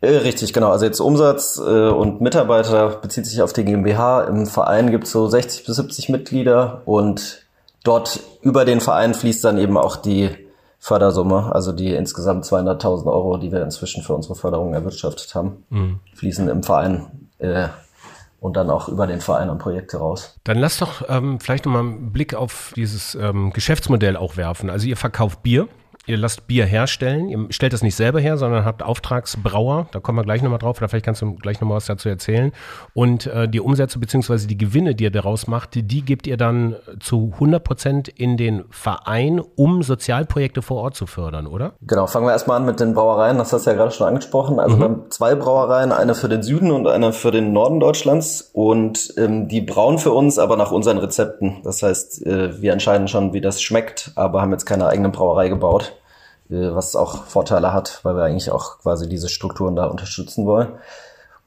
Äh, 0.00 0.16
richtig, 0.16 0.52
genau. 0.52 0.70
Also 0.70 0.86
jetzt 0.86 1.00
Umsatz 1.00 1.58
äh, 1.58 1.88
und 1.88 2.20
Mitarbeiter 2.20 2.88
bezieht 2.88 3.26
sich 3.26 3.42
auf 3.42 3.52
die 3.52 3.64
GmbH. 3.64 4.22
Im 4.24 4.46
Verein 4.46 4.90
gibt 4.90 5.04
es 5.04 5.12
so 5.12 5.28
60 5.28 5.66
bis 5.66 5.76
70 5.76 6.08
Mitglieder 6.08 6.82
und 6.86 7.46
dort 7.84 8.20
über 8.42 8.64
den 8.64 8.80
Verein 8.80 9.14
fließt 9.14 9.44
dann 9.44 9.58
eben 9.58 9.76
auch 9.76 9.96
die 9.96 10.30
Fördersumme, 10.78 11.54
also 11.54 11.72
die 11.72 11.92
insgesamt 11.92 12.46
200.000 12.46 13.06
Euro, 13.06 13.36
die 13.36 13.52
wir 13.52 13.62
inzwischen 13.62 14.02
für 14.02 14.14
unsere 14.14 14.34
Förderung 14.34 14.72
erwirtschaftet 14.72 15.34
haben, 15.34 15.64
mhm. 15.68 16.00
fließen 16.14 16.48
im 16.48 16.62
Verein 16.62 17.28
äh, 17.38 17.68
und 18.40 18.56
dann 18.56 18.70
auch 18.70 18.88
über 18.88 19.06
den 19.06 19.20
Verein 19.20 19.50
und 19.50 19.58
Projekte 19.58 19.98
raus. 19.98 20.40
Dann 20.44 20.58
lass 20.58 20.78
doch 20.78 21.02
ähm, 21.08 21.38
vielleicht 21.38 21.66
nochmal 21.66 21.82
einen 21.82 22.12
Blick 22.12 22.34
auf 22.34 22.72
dieses 22.74 23.14
ähm, 23.14 23.52
Geschäftsmodell 23.52 24.16
auch 24.16 24.36
werfen. 24.36 24.70
Also 24.70 24.88
ihr 24.88 24.96
verkauft 24.96 25.42
Bier, 25.42 25.68
ihr 26.10 26.18
lasst 26.18 26.46
Bier 26.46 26.66
herstellen, 26.66 27.28
ihr 27.28 27.46
stellt 27.50 27.72
das 27.72 27.82
nicht 27.82 27.94
selber 27.94 28.20
her, 28.20 28.36
sondern 28.36 28.64
habt 28.64 28.82
Auftragsbrauer, 28.82 29.86
da 29.92 30.00
kommen 30.00 30.18
wir 30.18 30.24
gleich 30.24 30.42
nochmal 30.42 30.58
drauf, 30.58 30.78
oder 30.78 30.88
vielleicht 30.88 31.06
kannst 31.06 31.22
du 31.22 31.34
gleich 31.34 31.60
nochmal 31.60 31.76
was 31.76 31.86
dazu 31.86 32.08
erzählen. 32.08 32.52
Und 32.94 33.26
äh, 33.26 33.48
die 33.48 33.60
Umsätze 33.60 33.98
bzw. 33.98 34.46
die 34.46 34.58
Gewinne, 34.58 34.94
die 34.94 35.04
ihr 35.04 35.10
daraus 35.10 35.46
macht, 35.46 35.74
die 35.74 36.04
gebt 36.04 36.26
ihr 36.26 36.36
dann 36.36 36.76
zu 36.98 37.30
100 37.34 37.62
Prozent 37.62 38.08
in 38.08 38.36
den 38.36 38.64
Verein, 38.70 39.40
um 39.56 39.82
Sozialprojekte 39.82 40.62
vor 40.62 40.82
Ort 40.82 40.96
zu 40.96 41.06
fördern, 41.06 41.46
oder? 41.46 41.72
Genau, 41.82 42.06
fangen 42.06 42.26
wir 42.26 42.32
erstmal 42.32 42.58
an 42.58 42.66
mit 42.66 42.80
den 42.80 42.94
Brauereien, 42.94 43.38
das 43.38 43.52
hast 43.52 43.66
du 43.66 43.70
ja 43.70 43.76
gerade 43.76 43.92
schon 43.92 44.06
angesprochen. 44.06 44.58
Also 44.58 44.76
mhm. 44.76 44.80
wir 44.80 44.84
haben 44.84 45.10
zwei 45.10 45.34
Brauereien, 45.34 45.92
eine 45.92 46.14
für 46.14 46.28
den 46.28 46.42
Süden 46.42 46.70
und 46.72 46.86
eine 46.86 47.12
für 47.12 47.30
den 47.30 47.52
Norden 47.52 47.80
Deutschlands 47.80 48.50
und 48.52 49.14
ähm, 49.16 49.48
die 49.48 49.60
brauen 49.60 49.98
für 49.98 50.12
uns, 50.12 50.38
aber 50.38 50.56
nach 50.56 50.72
unseren 50.72 50.98
Rezepten. 50.98 51.60
Das 51.62 51.82
heißt, 51.82 52.26
äh, 52.26 52.60
wir 52.60 52.72
entscheiden 52.72 53.08
schon, 53.08 53.32
wie 53.32 53.40
das 53.40 53.62
schmeckt, 53.62 54.12
aber 54.16 54.42
haben 54.42 54.52
jetzt 54.52 54.66
keine 54.66 54.88
eigene 54.88 55.10
Brauerei 55.10 55.48
gebaut. 55.48 55.99
Äh, 56.50 56.74
was 56.74 56.96
auch 56.96 57.24
Vorteile 57.24 57.72
hat, 57.72 58.00
weil 58.02 58.16
wir 58.16 58.24
eigentlich 58.24 58.50
auch 58.50 58.78
quasi 58.80 59.08
diese 59.08 59.28
Strukturen 59.28 59.76
da 59.76 59.86
unterstützen 59.86 60.46
wollen. 60.46 60.68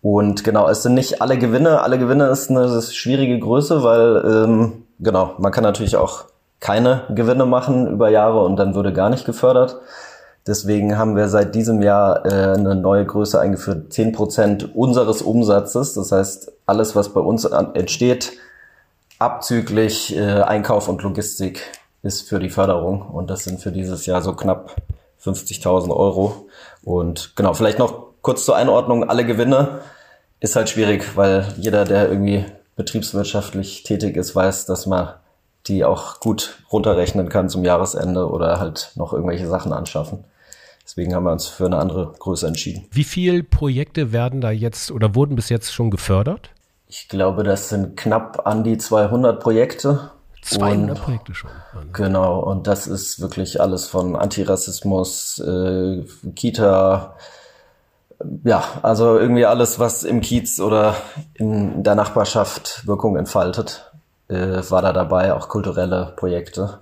Und 0.02 0.44
genau, 0.44 0.68
es 0.68 0.84
sind 0.84 0.96
nicht 0.96 1.22
alle 1.22 1.38
Gewinne. 1.38 1.82
Alle 1.82 1.98
Gewinne 1.98 2.28
ist 2.28 2.50
eine 2.50 2.82
schwierige 2.82 3.40
Größe, 3.40 3.84
weil 3.84 4.24
ähm, 4.26 4.84
genau, 5.00 5.34
man 5.38 5.52
kann 5.52 5.64
natürlich 5.64 5.96
auch 5.96 6.26
keine 6.60 7.04
Gewinne 7.10 7.46
machen 7.46 7.88
über 7.88 8.10
Jahre 8.10 8.44
und 8.44 8.58
dann 8.58 8.76
würde 8.76 8.94
gar 8.94 9.10
nicht 9.10 9.26
gefördert. 9.26 9.80
Deswegen 10.46 10.98
haben 10.98 11.16
wir 11.16 11.30
seit 11.30 11.56
diesem 11.56 11.82
Jahr 11.82 12.26
äh, 12.26 12.54
eine 12.54 12.76
neue 12.76 13.06
Größe 13.06 13.40
eingeführt, 13.40 13.94
zehn 13.94 14.12
Prozent 14.12 14.76
unseres 14.76 15.22
Umsatzes. 15.22 15.94
Das 15.94 16.12
heißt, 16.12 16.52
alles, 16.66 16.96
was 16.98 17.10
bei 17.10 17.22
uns 17.22 17.46
entsteht, 17.46 18.34
abzüglich 19.20 20.16
äh, 20.18 20.42
Einkauf 20.42 20.90
und 20.90 21.02
Logistik, 21.02 21.62
ist 22.02 22.28
für 22.28 22.40
die 22.40 22.50
Förderung. 22.50 23.02
Und 23.02 23.30
das 23.30 23.46
sind 23.46 23.62
für 23.62 23.72
dieses 23.72 24.06
Jahr 24.06 24.22
so 24.22 24.34
knapp 24.34 24.76
50.000 25.24 25.96
Euro. 25.96 26.48
Und 26.84 27.36
genau, 27.36 27.54
vielleicht 27.54 27.80
noch 27.80 28.08
kurz 28.22 28.46
zur 28.46 28.56
Einordnung. 28.56 29.10
Alle 29.10 29.26
Gewinne 29.26 29.82
ist 30.40 30.56
halt 30.56 30.70
schwierig, 30.70 31.16
weil 31.16 31.46
jeder, 31.58 31.86
der 31.86 32.10
irgendwie 32.10 32.46
betriebswirtschaftlich 32.76 33.84
tätig 33.84 34.18
ist, 34.18 34.36
weiß, 34.36 34.66
dass 34.66 34.86
man 34.86 35.14
die 35.68 35.86
auch 35.86 36.20
gut 36.20 36.58
runterrechnen 36.72 37.30
kann 37.30 37.50
zum 37.50 37.64
Jahresende 37.64 38.30
oder 38.30 38.60
halt 38.60 38.92
noch 38.96 39.14
irgendwelche 39.14 39.48
Sachen 39.48 39.72
anschaffen. 39.72 40.26
Deswegen 40.84 41.16
haben 41.16 41.24
wir 41.24 41.32
uns 41.32 41.48
für 41.48 41.66
eine 41.66 41.78
andere 41.78 42.14
Größe 42.20 42.46
entschieden. 42.46 42.86
Wie 42.92 43.06
viele 43.06 43.44
Projekte 43.44 44.12
werden 44.12 44.42
da 44.42 44.52
jetzt 44.52 44.92
oder 44.92 45.16
wurden 45.16 45.36
bis 45.36 45.48
jetzt 45.48 45.74
schon 45.74 45.92
gefördert? 45.92 46.50
Ich 46.88 47.08
glaube, 47.08 47.44
das 47.44 47.70
sind 47.70 47.96
knapp 47.96 48.46
an 48.46 48.64
die 48.64 48.78
200 48.78 49.40
Projekte 49.40 50.12
200 50.44 50.98
und, 50.98 51.04
Projekte 51.04 51.34
schon. 51.34 51.52
Genau, 51.94 52.40
und 52.40 52.68
das 52.68 52.88
ist 52.88 53.22
wirklich 53.22 53.62
alles 53.62 53.88
von 53.88 54.16
Antirassismus, 54.16 55.40
äh, 55.40 56.04
Kita, 56.36 57.16
ja, 58.44 58.64
also 58.82 59.18
irgendwie 59.18 59.46
alles, 59.46 59.80
was 59.80 60.04
im 60.04 60.22
Kiez 60.22 60.60
oder 60.60 60.96
in 61.34 61.84
der 61.84 61.96
Nachbarschaft 61.96 62.86
Wirkung 62.88 63.18
entfaltet, 63.18 63.92
äh, 64.28 64.62
war 64.70 64.82
da 64.82 64.94
dabei, 64.94 65.34
auch 65.34 65.50
kulturelle 65.50 66.14
Projekte. 66.16 66.80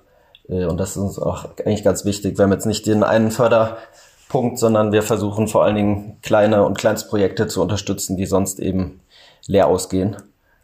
Äh, 0.48 0.66
und 0.66 0.78
das 0.78 0.90
ist 0.90 0.96
uns 0.98 1.18
auch 1.18 1.46
eigentlich 1.58 1.84
ganz 1.84 2.04
wichtig. 2.04 2.38
Wir 2.38 2.44
haben 2.44 2.52
jetzt 2.52 2.66
nicht 2.66 2.86
den 2.86 3.02
einen 3.02 3.30
Förderpunkt, 3.30 4.58
sondern 4.58 4.92
wir 4.92 5.02
versuchen 5.02 5.48
vor 5.48 5.64
allen 5.64 5.76
Dingen 5.76 6.18
kleine 6.22 6.64
und 6.64 6.78
Kleinstprojekte 6.78 7.46
zu 7.46 7.62
unterstützen, 7.62 8.16
die 8.16 8.26
sonst 8.26 8.60
eben 8.60 9.00
leer 9.46 9.66
ausgehen 9.66 10.16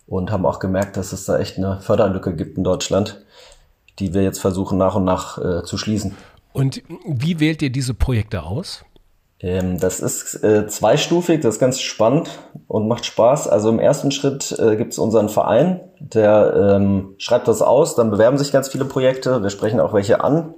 und 0.09 0.33
haben 0.33 0.47
auch 0.47 0.59
gemerkt, 0.59 0.97
dass 0.97 1.13
es 1.13 1.27
da 1.27 1.39
echt 1.39 1.59
eine 1.59 1.81
Förderlücke 1.81 2.35
gibt 2.35 2.57
in 2.59 2.65
Deutschland. 2.65 3.25
die 3.99 4.15
wir 4.15 4.23
jetzt 4.23 4.39
versuchen 4.41 4.79
nach 4.79 4.95
und 4.95 5.05
nach 5.05 5.39
äh, 5.39 5.65
zu 5.65 5.77
schließen. 5.77 6.17
Und 6.53 6.83
wie 7.05 7.41
wählt 7.41 7.63
ihr 7.63 7.71
diese 7.71 7.95
Projekte 7.95 8.45
aus? 8.45 8.85
Ähm, 9.41 9.79
das 9.79 10.01
ist 10.01 10.43
äh, 10.43 10.67
zweistufig, 10.67 11.41
das 11.41 11.57
ist 11.57 11.61
ganz 11.61 11.81
spannend 11.81 12.31
und 12.67 12.89
macht 12.89 13.07
Spaß. 13.07 13.49
Also 13.49 13.69
im 13.69 13.79
ersten 13.79 14.11
Schritt 14.11 14.57
äh, 14.59 14.77
gibt 14.77 14.93
es 14.93 14.99
unseren 14.99 15.29
Verein, 15.29 15.81
der 16.01 16.77
ähm, 16.77 17.15
schreibt 17.19 17.47
das 17.47 17.63
aus, 17.63 17.95
dann 17.95 18.11
bewerben 18.11 18.39
sich 18.39 18.51
ganz 18.51 18.69
viele 18.69 18.85
Projekte, 18.85 19.43
wir 19.43 19.51
sprechen 19.51 19.79
auch 19.79 19.93
welche 19.93 20.25
an 20.25 20.55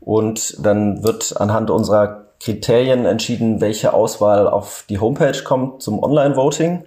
und 0.00 0.64
dann 0.64 1.02
wird 1.02 1.40
anhand 1.40 1.70
unserer 1.70 2.26
Kriterien 2.38 3.06
entschieden, 3.06 3.60
welche 3.60 3.94
Auswahl 3.94 4.48
auf 4.48 4.84
die 4.88 4.98
Homepage 4.98 5.42
kommt 5.44 5.82
zum 5.82 6.02
Online-Voting. 6.02 6.84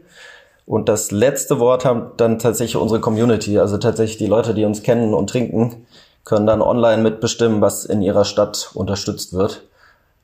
Und 0.65 0.89
das 0.89 1.11
letzte 1.11 1.59
Wort 1.59 1.85
haben 1.85 2.11
dann 2.17 2.39
tatsächlich 2.39 2.77
unsere 2.77 2.99
Community, 2.99 3.59
also 3.59 3.77
tatsächlich 3.77 4.17
die 4.17 4.27
Leute, 4.27 4.53
die 4.53 4.65
uns 4.65 4.81
kennen 4.81 5.13
und 5.13 5.29
trinken, 5.29 5.85
können 6.23 6.47
dann 6.47 6.61
online 6.61 7.03
mitbestimmen, 7.03 7.61
was 7.61 7.85
in 7.85 8.01
ihrer 8.01 8.25
Stadt 8.25 8.71
unterstützt 8.73 9.33
wird. 9.33 9.63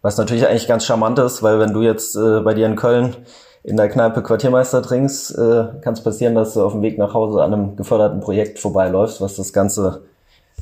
Was 0.01 0.17
natürlich 0.17 0.47
eigentlich 0.47 0.67
ganz 0.67 0.83
charmant 0.83 1.19
ist, 1.19 1.43
weil 1.43 1.59
wenn 1.59 1.73
du 1.73 1.83
jetzt 1.83 2.15
äh, 2.15 2.39
bei 2.39 2.55
dir 2.55 2.65
in 2.65 2.75
Köln 2.75 3.15
in 3.63 3.77
der 3.77 3.87
Kneipe 3.87 4.23
Quartiermeister 4.23 4.81
trinkst, 4.81 5.37
äh, 5.37 5.65
kann 5.81 5.93
es 5.93 6.01
passieren, 6.01 6.33
dass 6.33 6.55
du 6.55 6.63
auf 6.63 6.71
dem 6.71 6.81
Weg 6.81 6.97
nach 6.97 7.13
Hause 7.13 7.43
an 7.43 7.53
einem 7.53 7.75
geförderten 7.75 8.19
Projekt 8.19 8.57
vorbeiläufst, 8.57 9.21
was 9.21 9.35
das 9.35 9.53
ganze 9.53 10.01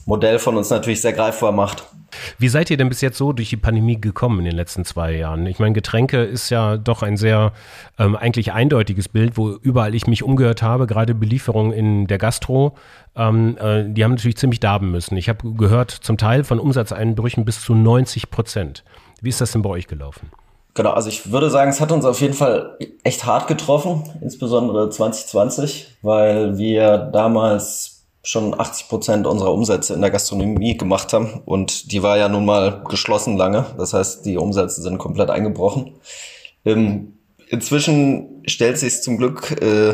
Modell 0.09 0.39
von 0.39 0.57
uns 0.57 0.71
natürlich 0.71 1.01
sehr 1.01 1.13
greifbar 1.13 1.51
macht. 1.51 1.83
Wie 2.39 2.49
seid 2.49 2.71
ihr 2.71 2.77
denn 2.77 2.89
bis 2.89 3.01
jetzt 3.01 3.17
so 3.19 3.31
durch 3.31 3.49
die 3.49 3.57
Pandemie 3.57 4.01
gekommen 4.01 4.39
in 4.39 4.45
den 4.45 4.55
letzten 4.55 4.83
zwei 4.83 5.15
Jahren? 5.15 5.45
Ich 5.45 5.59
meine, 5.59 5.73
Getränke 5.73 6.23
ist 6.23 6.49
ja 6.49 6.77
doch 6.77 7.03
ein 7.03 7.15
sehr 7.15 7.53
ähm, 7.99 8.15
eigentlich 8.15 8.51
eindeutiges 8.51 9.07
Bild, 9.07 9.37
wo 9.37 9.51
überall 9.51 9.93
ich 9.93 10.07
mich 10.07 10.23
umgehört 10.23 10.63
habe, 10.63 10.87
gerade 10.87 11.13
Belieferungen 11.13 11.71
in 11.71 12.07
der 12.07 12.17
Gastro, 12.17 12.75
ähm, 13.15 13.55
äh, 13.61 13.83
die 13.87 14.03
haben 14.03 14.11
natürlich 14.11 14.37
ziemlich 14.37 14.59
darben 14.59 14.89
müssen. 14.89 15.15
Ich 15.15 15.29
habe 15.29 15.53
gehört, 15.53 15.91
zum 15.91 16.17
Teil 16.17 16.43
von 16.43 16.59
Umsatzeinbrüchen 16.59 17.45
bis 17.45 17.61
zu 17.61 17.75
90 17.75 18.31
Prozent. 18.31 18.83
Wie 19.21 19.29
ist 19.29 19.41
das 19.41 19.51
denn 19.51 19.61
bei 19.61 19.69
euch 19.69 19.87
gelaufen? 19.87 20.31
Genau, 20.73 20.91
also 20.91 21.09
ich 21.09 21.31
würde 21.31 21.49
sagen, 21.49 21.69
es 21.69 21.81
hat 21.81 21.91
uns 21.91 22.05
auf 22.05 22.21
jeden 22.21 22.33
Fall 22.33 22.77
echt 23.03 23.25
hart 23.25 23.47
getroffen, 23.47 24.03
insbesondere 24.21 24.89
2020, 24.89 25.97
weil 26.01 26.57
wir 26.57 26.97
damals 26.97 27.88
schon 28.23 28.59
80 28.59 28.89
Prozent 28.89 29.27
unserer 29.27 29.53
Umsätze 29.53 29.93
in 29.93 30.01
der 30.01 30.11
Gastronomie 30.11 30.77
gemacht 30.77 31.13
haben 31.13 31.41
und 31.45 31.91
die 31.91 32.03
war 32.03 32.17
ja 32.17 32.27
nun 32.27 32.45
mal 32.45 32.83
geschlossen 32.87 33.37
lange. 33.37 33.65
Das 33.77 33.93
heißt, 33.93 34.25
die 34.25 34.37
Umsätze 34.37 34.81
sind 34.81 34.97
komplett 34.97 35.29
eingebrochen. 35.29 35.93
Ähm, 36.65 37.13
inzwischen 37.47 38.43
stellt 38.45 38.77
sich 38.77 39.01
zum 39.01 39.17
Glück 39.17 39.61
äh, 39.61 39.93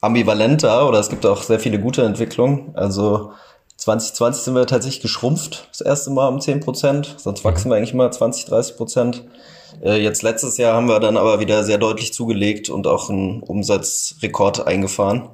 ambivalenter 0.00 0.88
oder 0.88 0.98
es 0.98 1.08
gibt 1.08 1.24
auch 1.26 1.42
sehr 1.42 1.60
viele 1.60 1.80
gute 1.80 2.02
Entwicklungen. 2.02 2.72
Also 2.74 3.32
2020 3.76 4.44
sind 4.44 4.54
wir 4.54 4.66
tatsächlich 4.66 5.02
geschrumpft, 5.02 5.68
das 5.70 5.80
erste 5.80 6.10
Mal 6.10 6.28
um 6.28 6.40
10 6.40 6.60
Prozent. 6.60 7.14
Sonst 7.18 7.44
wachsen 7.44 7.70
wir 7.70 7.76
eigentlich 7.76 7.94
mal 7.94 8.12
20, 8.12 8.46
30 8.46 8.76
Prozent. 8.76 9.24
Äh, 9.82 10.02
jetzt 10.02 10.22
letztes 10.22 10.56
Jahr 10.58 10.74
haben 10.74 10.88
wir 10.88 11.00
dann 11.00 11.16
aber 11.16 11.40
wieder 11.40 11.64
sehr 11.64 11.78
deutlich 11.78 12.12
zugelegt 12.12 12.68
und 12.68 12.86
auch 12.86 13.10
einen 13.10 13.42
Umsatzrekord 13.42 14.66
eingefahren. 14.66 15.30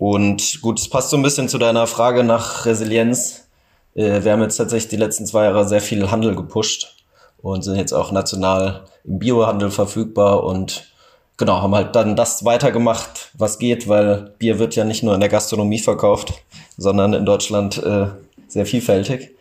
Und 0.00 0.62
gut, 0.62 0.80
es 0.80 0.88
passt 0.88 1.10
so 1.10 1.18
ein 1.18 1.22
bisschen 1.22 1.50
zu 1.50 1.58
deiner 1.58 1.86
Frage 1.86 2.24
nach 2.24 2.64
Resilienz. 2.64 3.48
Äh, 3.94 4.24
wir 4.24 4.32
haben 4.32 4.40
jetzt 4.40 4.56
tatsächlich 4.56 4.88
die 4.88 4.96
letzten 4.96 5.26
zwei 5.26 5.44
Jahre 5.44 5.68
sehr 5.68 5.82
viel 5.82 6.10
Handel 6.10 6.34
gepusht 6.34 7.04
und 7.42 7.60
sind 7.64 7.76
jetzt 7.76 7.92
auch 7.92 8.10
national 8.10 8.86
im 9.04 9.18
Biohandel 9.18 9.70
verfügbar 9.70 10.42
und 10.44 10.90
genau, 11.36 11.60
haben 11.60 11.74
halt 11.74 11.94
dann 11.96 12.16
das 12.16 12.46
weitergemacht, 12.46 13.30
was 13.34 13.58
geht, 13.58 13.88
weil 13.88 14.32
Bier 14.38 14.58
wird 14.58 14.74
ja 14.74 14.84
nicht 14.84 15.02
nur 15.02 15.12
in 15.12 15.20
der 15.20 15.28
Gastronomie 15.28 15.80
verkauft, 15.80 16.32
sondern 16.78 17.12
in 17.12 17.26
Deutschland 17.26 17.76
äh, 17.82 18.06
sehr 18.48 18.64
vielfältig. 18.64 19.36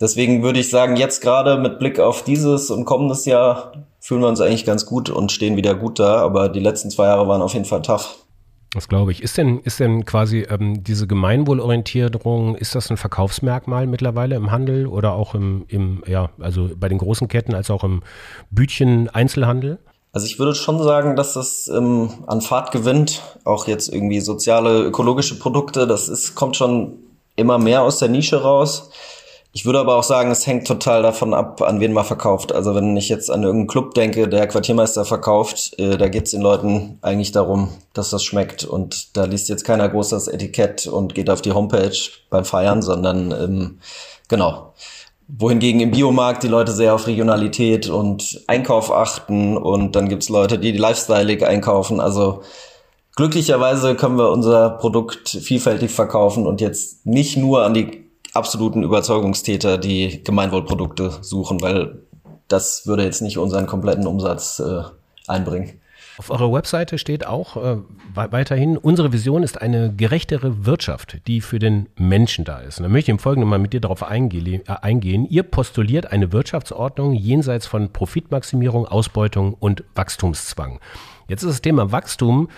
Deswegen 0.00 0.42
würde 0.42 0.58
ich 0.58 0.68
sagen, 0.68 0.96
jetzt 0.96 1.20
gerade 1.20 1.58
mit 1.58 1.78
Blick 1.78 2.00
auf 2.00 2.24
dieses 2.24 2.72
und 2.72 2.86
kommendes 2.86 3.24
Jahr 3.24 3.74
fühlen 4.00 4.22
wir 4.22 4.28
uns 4.28 4.40
eigentlich 4.40 4.66
ganz 4.66 4.84
gut 4.84 5.10
und 5.10 5.30
stehen 5.30 5.56
wieder 5.56 5.76
gut 5.76 6.00
da, 6.00 6.16
aber 6.16 6.48
die 6.48 6.58
letzten 6.58 6.90
zwei 6.90 7.06
Jahre 7.06 7.28
waren 7.28 7.40
auf 7.40 7.52
jeden 7.52 7.66
Fall 7.66 7.82
tough. 7.82 8.16
Das 8.72 8.88
glaube 8.88 9.10
ich. 9.10 9.22
Ist 9.22 9.36
denn, 9.36 9.58
ist 9.60 9.80
denn 9.80 10.04
quasi 10.04 10.46
ähm, 10.48 10.84
diese 10.84 11.08
Gemeinwohlorientierung, 11.08 12.54
ist 12.54 12.76
das 12.76 12.90
ein 12.90 12.96
Verkaufsmerkmal 12.96 13.88
mittlerweile 13.88 14.36
im 14.36 14.52
Handel 14.52 14.86
oder 14.86 15.12
auch 15.12 15.34
im, 15.34 15.64
im, 15.66 16.04
ja, 16.06 16.30
also 16.38 16.70
bei 16.76 16.88
den 16.88 16.98
großen 16.98 17.26
Ketten 17.26 17.54
als 17.54 17.70
auch 17.70 17.82
im 17.82 18.02
Bütchen-Einzelhandel? 18.50 19.78
Also 20.12 20.26
ich 20.26 20.38
würde 20.38 20.54
schon 20.54 20.80
sagen, 20.82 21.16
dass 21.16 21.34
das 21.34 21.68
ähm, 21.68 22.10
an 22.26 22.40
Fahrt 22.40 22.70
gewinnt. 22.70 23.22
Auch 23.44 23.66
jetzt 23.66 23.92
irgendwie 23.92 24.20
soziale, 24.20 24.82
ökologische 24.82 25.38
Produkte, 25.38 25.88
das 25.88 26.08
ist, 26.08 26.36
kommt 26.36 26.56
schon 26.56 26.94
immer 27.36 27.58
mehr 27.58 27.82
aus 27.82 27.98
der 27.98 28.08
Nische 28.08 28.42
raus. 28.42 28.90
Ich 29.52 29.64
würde 29.64 29.80
aber 29.80 29.96
auch 29.96 30.04
sagen, 30.04 30.30
es 30.30 30.46
hängt 30.46 30.66
total 30.66 31.02
davon 31.02 31.34
ab, 31.34 31.60
an 31.60 31.80
wen 31.80 31.92
man 31.92 32.04
verkauft. 32.04 32.52
Also 32.52 32.74
wenn 32.74 32.96
ich 32.96 33.08
jetzt 33.08 33.30
an 33.30 33.42
irgendeinen 33.42 33.66
Club 33.66 33.94
denke, 33.94 34.28
der 34.28 34.46
Quartiermeister 34.46 35.04
verkauft, 35.04 35.76
äh, 35.78 35.96
da 35.98 36.08
geht 36.08 36.26
es 36.26 36.30
den 36.30 36.40
Leuten 36.40 36.98
eigentlich 37.02 37.32
darum, 37.32 37.70
dass 37.92 38.10
das 38.10 38.22
schmeckt. 38.22 38.64
Und 38.64 39.16
da 39.16 39.24
liest 39.24 39.48
jetzt 39.48 39.64
keiner 39.64 39.88
groß 39.88 40.10
das 40.10 40.28
Etikett 40.28 40.86
und 40.86 41.16
geht 41.16 41.30
auf 41.30 41.42
die 41.42 41.52
Homepage 41.52 41.96
beim 42.30 42.44
Feiern, 42.44 42.80
sondern 42.80 43.32
ähm, 43.32 43.78
genau 44.28 44.72
wohingegen 45.38 45.80
im 45.80 45.90
Biomarkt 45.90 46.42
die 46.42 46.48
Leute 46.48 46.72
sehr 46.72 46.94
auf 46.94 47.06
Regionalität 47.06 47.88
und 47.88 48.42
Einkauf 48.46 48.90
achten 48.90 49.56
und 49.56 49.94
dann 49.94 50.08
gibt's 50.08 50.28
Leute, 50.28 50.58
die 50.58 50.72
lifestyleig 50.72 51.42
einkaufen. 51.42 52.00
Also 52.00 52.42
glücklicherweise 53.16 53.94
können 53.94 54.18
wir 54.18 54.30
unser 54.30 54.70
Produkt 54.70 55.28
vielfältig 55.28 55.90
verkaufen 55.90 56.46
und 56.46 56.60
jetzt 56.60 57.06
nicht 57.06 57.36
nur 57.36 57.64
an 57.64 57.74
die 57.74 57.99
absoluten 58.32 58.82
Überzeugungstäter, 58.82 59.78
die 59.78 60.22
Gemeinwohlprodukte 60.22 61.18
suchen, 61.20 61.60
weil 61.60 62.02
das 62.48 62.86
würde 62.86 63.04
jetzt 63.04 63.22
nicht 63.22 63.38
unseren 63.38 63.66
kompletten 63.66 64.06
Umsatz 64.06 64.60
äh, 64.60 64.82
einbringen. 65.26 65.80
Auf 66.18 66.30
eurer 66.30 66.52
Webseite 66.52 66.98
steht 66.98 67.26
auch 67.26 67.56
äh, 67.56 67.78
weiterhin, 68.14 68.76
unsere 68.76 69.10
Vision 69.10 69.42
ist 69.42 69.62
eine 69.62 69.94
gerechtere 69.94 70.66
Wirtschaft, 70.66 71.26
die 71.26 71.40
für 71.40 71.58
den 71.58 71.88
Menschen 71.96 72.44
da 72.44 72.58
ist. 72.58 72.78
Und 72.78 72.82
da 72.82 72.88
möchte 72.90 73.10
ich 73.10 73.14
im 73.14 73.18
Folgenden 73.18 73.48
mal 73.48 73.58
mit 73.58 73.72
dir 73.72 73.80
darauf 73.80 74.02
einge 74.02 74.36
äh, 74.36 74.60
eingehen. 74.66 75.26
Ihr 75.30 75.44
postuliert 75.44 76.12
eine 76.12 76.30
Wirtschaftsordnung 76.30 77.14
jenseits 77.14 77.66
von 77.66 77.90
Profitmaximierung, 77.92 78.86
Ausbeutung 78.86 79.54
und 79.54 79.82
Wachstumszwang. 79.94 80.78
Jetzt 81.26 81.42
ist 81.42 81.50
das 81.50 81.62
Thema 81.62 81.90
Wachstum 81.90 82.48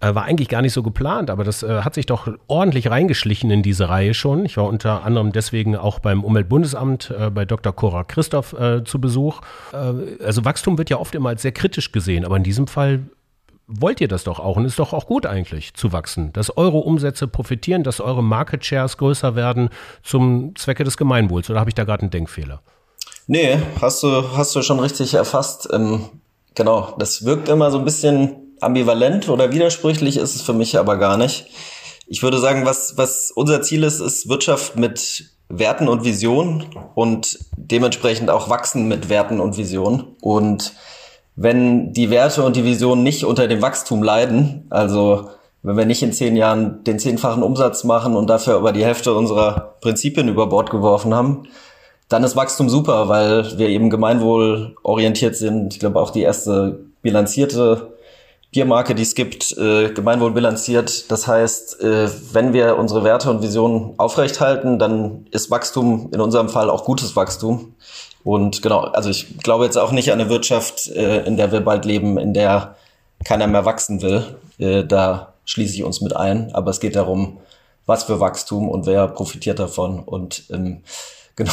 äh, 0.00 0.14
war 0.14 0.24
eigentlich 0.24 0.48
gar 0.48 0.62
nicht 0.62 0.72
so 0.72 0.82
geplant, 0.82 1.30
aber 1.30 1.44
das 1.44 1.62
äh, 1.62 1.82
hat 1.82 1.94
sich 1.94 2.06
doch 2.06 2.28
ordentlich 2.46 2.90
reingeschlichen 2.90 3.50
in 3.50 3.62
diese 3.62 3.88
Reihe 3.88 4.14
schon. 4.14 4.44
Ich 4.44 4.56
war 4.56 4.66
unter 4.66 5.04
anderem 5.04 5.32
deswegen 5.32 5.76
auch 5.76 5.98
beim 5.98 6.22
Umweltbundesamt 6.22 7.12
äh, 7.18 7.30
bei 7.30 7.44
Dr. 7.44 7.72
Cora 7.72 8.04
Christoph 8.04 8.52
äh, 8.52 8.84
zu 8.84 9.00
Besuch. 9.00 9.40
Äh, 9.72 10.24
also 10.24 10.44
Wachstum 10.44 10.78
wird 10.78 10.90
ja 10.90 10.98
oft 10.98 11.14
immer 11.14 11.30
als 11.30 11.42
sehr 11.42 11.52
kritisch 11.52 11.90
gesehen, 11.90 12.24
aber 12.24 12.36
in 12.36 12.44
diesem 12.44 12.68
Fall 12.68 13.00
wollt 13.66 14.00
ihr 14.00 14.08
das 14.08 14.24
doch 14.24 14.40
auch 14.40 14.56
und 14.56 14.64
ist 14.64 14.78
doch 14.78 14.92
auch 14.92 15.06
gut 15.06 15.26
eigentlich 15.26 15.74
zu 15.74 15.92
wachsen, 15.92 16.32
dass 16.32 16.56
eure 16.56 16.78
Umsätze 16.78 17.28
profitieren, 17.28 17.82
dass 17.82 18.00
eure 18.00 18.22
Market 18.22 18.64
Shares 18.64 18.96
größer 18.96 19.34
werden 19.34 19.68
zum 20.02 20.56
Zwecke 20.56 20.84
des 20.84 20.96
Gemeinwohls. 20.96 21.50
Oder 21.50 21.60
habe 21.60 21.70
ich 21.70 21.74
da 21.74 21.84
gerade 21.84 22.02
einen 22.02 22.10
Denkfehler? 22.10 22.62
Nee, 23.26 23.58
hast 23.80 24.02
du, 24.02 24.36
hast 24.36 24.56
du 24.56 24.62
schon 24.62 24.80
richtig 24.80 25.12
erfasst. 25.12 25.68
Ähm, 25.70 26.06
genau, 26.54 26.94
das 26.98 27.26
wirkt 27.26 27.50
immer 27.50 27.70
so 27.70 27.78
ein 27.78 27.84
bisschen 27.84 28.47
ambivalent 28.60 29.28
oder 29.28 29.52
widersprüchlich 29.52 30.16
ist 30.16 30.34
es 30.34 30.42
für 30.42 30.52
mich 30.52 30.78
aber 30.78 30.96
gar 30.96 31.16
nicht. 31.16 31.46
Ich 32.06 32.22
würde 32.22 32.38
sagen, 32.38 32.64
was, 32.64 32.96
was 32.96 33.30
unser 33.30 33.62
Ziel 33.62 33.82
ist, 33.82 34.00
ist 34.00 34.28
Wirtschaft 34.28 34.76
mit 34.76 35.30
Werten 35.48 35.88
und 35.88 36.04
Visionen 36.04 36.64
und 36.94 37.38
dementsprechend 37.56 38.30
auch 38.30 38.48
wachsen 38.48 38.88
mit 38.88 39.08
Werten 39.08 39.40
und 39.40 39.56
Visionen. 39.56 40.16
Und 40.20 40.72
wenn 41.36 41.92
die 41.92 42.10
Werte 42.10 42.42
und 42.42 42.56
die 42.56 42.64
Visionen 42.64 43.02
nicht 43.02 43.24
unter 43.24 43.46
dem 43.46 43.62
Wachstum 43.62 44.02
leiden, 44.02 44.66
also 44.70 45.30
wenn 45.62 45.76
wir 45.76 45.86
nicht 45.86 46.02
in 46.02 46.12
zehn 46.12 46.36
Jahren 46.36 46.84
den 46.84 46.98
zehnfachen 46.98 47.42
Umsatz 47.42 47.84
machen 47.84 48.16
und 48.16 48.28
dafür 48.28 48.56
aber 48.56 48.72
die 48.72 48.84
Hälfte 48.84 49.14
unserer 49.14 49.76
Prinzipien 49.80 50.28
über 50.28 50.46
Bord 50.46 50.70
geworfen 50.70 51.14
haben, 51.14 51.48
dann 52.08 52.24
ist 52.24 52.36
Wachstum 52.36 52.68
super, 52.68 53.08
weil 53.08 53.58
wir 53.58 53.68
eben 53.68 53.90
gemeinwohlorientiert 53.90 55.36
sind. 55.36 55.74
Ich 55.74 55.80
glaube 55.80 56.00
auch 56.00 56.10
die 56.10 56.22
erste 56.22 56.80
bilanzierte 57.02 57.97
Biermarke, 58.50 58.94
die 58.94 59.02
es 59.02 59.14
gibt, 59.14 59.56
äh, 59.58 59.90
gemeinwohl 59.90 60.32
bilanziert. 60.32 61.10
Das 61.10 61.26
heißt, 61.26 61.80
äh, 61.82 62.08
wenn 62.32 62.52
wir 62.52 62.78
unsere 62.78 63.04
Werte 63.04 63.30
und 63.30 63.42
Visionen 63.42 63.94
aufrechthalten, 63.98 64.78
dann 64.78 65.26
ist 65.30 65.50
Wachstum 65.50 66.08
in 66.12 66.20
unserem 66.20 66.48
Fall 66.48 66.70
auch 66.70 66.84
gutes 66.84 67.14
Wachstum. 67.14 67.74
Und 68.24 68.62
genau, 68.62 68.80
also 68.80 69.10
ich 69.10 69.38
glaube 69.38 69.64
jetzt 69.64 69.76
auch 69.76 69.92
nicht 69.92 70.12
an 70.12 70.20
eine 70.20 70.30
Wirtschaft, 70.30 70.88
äh, 70.88 71.24
in 71.24 71.36
der 71.36 71.52
wir 71.52 71.60
bald 71.60 71.84
leben, 71.84 72.18
in 72.18 72.32
der 72.32 72.76
keiner 73.24 73.46
mehr 73.46 73.64
wachsen 73.64 74.00
will. 74.00 74.36
Äh, 74.58 74.84
da 74.84 75.34
schließe 75.44 75.74
ich 75.74 75.84
uns 75.84 76.00
mit 76.00 76.16
ein. 76.16 76.54
Aber 76.54 76.70
es 76.70 76.80
geht 76.80 76.96
darum, 76.96 77.38
was 77.84 78.04
für 78.04 78.20
Wachstum 78.20 78.68
und 78.68 78.86
wer 78.86 79.08
profitiert 79.08 79.58
davon. 79.58 80.00
Und 80.00 80.44
ähm, 80.50 80.82
Genau. 81.38 81.52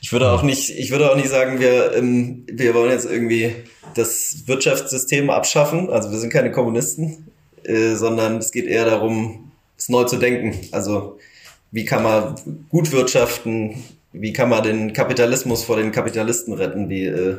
Ich 0.00 0.12
würde 0.12 0.30
auch 0.30 0.44
nicht, 0.44 0.70
ich 0.70 0.92
würde 0.92 1.10
auch 1.10 1.16
nicht 1.16 1.28
sagen, 1.28 1.58
wir, 1.58 1.92
ähm, 1.92 2.44
wir 2.46 2.72
wollen 2.72 2.92
jetzt 2.92 3.04
irgendwie 3.04 3.52
das 3.96 4.44
Wirtschaftssystem 4.46 5.28
abschaffen. 5.28 5.90
Also 5.90 6.12
wir 6.12 6.18
sind 6.18 6.32
keine 6.32 6.52
Kommunisten, 6.52 7.26
äh, 7.64 7.96
sondern 7.96 8.36
es 8.36 8.52
geht 8.52 8.66
eher 8.66 8.84
darum, 8.84 9.50
es 9.76 9.88
neu 9.88 10.04
zu 10.04 10.18
denken. 10.18 10.56
Also 10.70 11.18
wie 11.72 11.84
kann 11.84 12.04
man 12.04 12.36
gut 12.68 12.92
wirtschaften, 12.92 13.82
wie 14.12 14.32
kann 14.32 14.50
man 14.50 14.62
den 14.62 14.92
Kapitalismus 14.92 15.64
vor 15.64 15.78
den 15.78 15.90
Kapitalisten 15.90 16.54
retten, 16.54 16.88
wie 16.88 17.06
äh, 17.06 17.38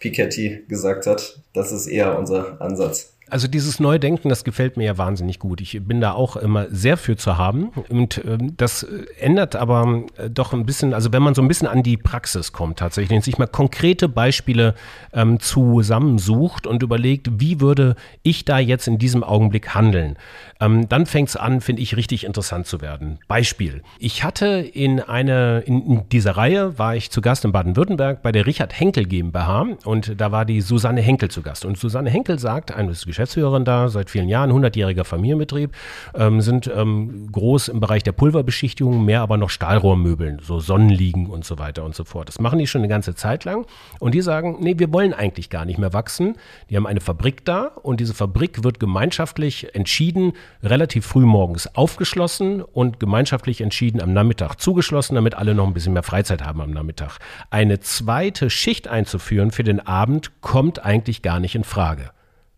Piketty 0.00 0.64
gesagt 0.68 1.06
hat. 1.06 1.40
Das 1.54 1.72
ist 1.72 1.86
eher 1.86 2.18
unser 2.18 2.60
Ansatz. 2.60 3.14
Also 3.30 3.48
dieses 3.48 3.80
Neudenken, 3.80 4.28
das 4.28 4.44
gefällt 4.44 4.76
mir 4.76 4.84
ja 4.84 4.98
wahnsinnig 4.98 5.38
gut. 5.38 5.60
Ich 5.60 5.80
bin 5.82 6.00
da 6.00 6.12
auch 6.12 6.36
immer 6.36 6.66
sehr 6.70 6.96
für 6.96 7.16
zu 7.16 7.36
haben. 7.36 7.68
Und 7.88 8.22
ähm, 8.24 8.56
das 8.56 8.86
ändert 9.18 9.56
aber 9.56 10.04
äh, 10.16 10.30
doch 10.30 10.52
ein 10.52 10.66
bisschen, 10.66 10.94
also 10.94 11.12
wenn 11.12 11.22
man 11.22 11.34
so 11.34 11.42
ein 11.42 11.48
bisschen 11.48 11.68
an 11.68 11.82
die 11.82 11.96
Praxis 11.96 12.52
kommt 12.52 12.78
tatsächlich, 12.78 13.16
und 13.16 13.24
sich 13.24 13.38
mal 13.38 13.46
konkrete 13.46 14.08
Beispiele 14.08 14.74
ähm, 15.12 15.40
zusammensucht 15.40 16.66
und 16.66 16.82
überlegt, 16.82 17.40
wie 17.40 17.60
würde 17.60 17.96
ich 18.22 18.44
da 18.44 18.58
jetzt 18.58 18.88
in 18.88 18.98
diesem 18.98 19.22
Augenblick 19.22 19.74
handeln, 19.74 20.16
ähm, 20.60 20.88
dann 20.88 21.06
fängt 21.06 21.28
es 21.28 21.36
an, 21.36 21.60
finde 21.60 21.82
ich, 21.82 21.96
richtig 21.96 22.24
interessant 22.24 22.66
zu 22.66 22.80
werden. 22.80 23.18
Beispiel. 23.28 23.82
Ich 23.98 24.24
hatte 24.24 24.46
in 24.46 25.00
eine, 25.00 25.60
in, 25.66 26.08
dieser 26.10 26.32
Reihe 26.32 26.78
war 26.78 26.96
ich 26.96 27.10
zu 27.10 27.20
Gast 27.20 27.44
in 27.44 27.52
Baden-Württemberg 27.52 28.22
bei 28.22 28.32
der 28.32 28.46
Richard 28.46 28.78
Henkel 28.78 29.04
GmbH 29.04 29.66
und 29.84 30.20
da 30.20 30.32
war 30.32 30.44
die 30.44 30.60
Susanne 30.60 31.00
Henkel 31.00 31.30
zu 31.30 31.42
Gast. 31.42 31.64
Und 31.64 31.78
Susanne 31.78 32.10
Henkel 32.10 32.38
sagt, 32.38 32.74
eine 32.74 32.94
Geschäftsführerin 33.18 33.64
da, 33.64 33.88
seit 33.88 34.10
vielen 34.10 34.28
Jahren, 34.28 34.52
100-jähriger 34.52 35.02
Familienbetrieb, 35.02 35.72
ähm, 36.14 36.40
sind 36.40 36.70
ähm, 36.72 37.32
groß 37.32 37.66
im 37.66 37.80
Bereich 37.80 38.04
der 38.04 38.12
Pulverbeschichtung, 38.12 39.04
mehr 39.04 39.22
aber 39.22 39.36
noch 39.36 39.50
Stahlrohrmöbeln, 39.50 40.38
so 40.40 40.60
Sonnenliegen 40.60 41.26
und 41.26 41.44
so 41.44 41.58
weiter 41.58 41.84
und 41.84 41.96
so 41.96 42.04
fort. 42.04 42.28
Das 42.28 42.38
machen 42.38 42.60
die 42.60 42.68
schon 42.68 42.82
eine 42.82 42.88
ganze 42.88 43.16
Zeit 43.16 43.44
lang 43.44 43.66
und 43.98 44.14
die 44.14 44.20
sagen, 44.20 44.58
nee, 44.60 44.78
wir 44.78 44.92
wollen 44.92 45.12
eigentlich 45.12 45.50
gar 45.50 45.64
nicht 45.64 45.78
mehr 45.78 45.92
wachsen. 45.92 46.36
Die 46.70 46.76
haben 46.76 46.86
eine 46.86 47.00
Fabrik 47.00 47.44
da 47.44 47.72
und 47.82 47.98
diese 47.98 48.14
Fabrik 48.14 48.62
wird 48.62 48.78
gemeinschaftlich 48.78 49.74
entschieden, 49.74 50.34
relativ 50.62 51.04
früh 51.04 51.26
morgens 51.26 51.74
aufgeschlossen 51.74 52.62
und 52.62 53.00
gemeinschaftlich 53.00 53.60
entschieden 53.60 54.00
am 54.00 54.12
Nachmittag 54.12 54.60
zugeschlossen, 54.60 55.16
damit 55.16 55.34
alle 55.34 55.56
noch 55.56 55.66
ein 55.66 55.74
bisschen 55.74 55.92
mehr 55.92 56.04
Freizeit 56.04 56.44
haben 56.44 56.60
am 56.60 56.70
Nachmittag. 56.70 57.18
Eine 57.50 57.80
zweite 57.80 58.48
Schicht 58.48 58.86
einzuführen 58.86 59.50
für 59.50 59.64
den 59.64 59.84
Abend 59.84 60.40
kommt 60.40 60.84
eigentlich 60.84 61.22
gar 61.22 61.40
nicht 61.40 61.56
in 61.56 61.64
Frage. 61.64 62.10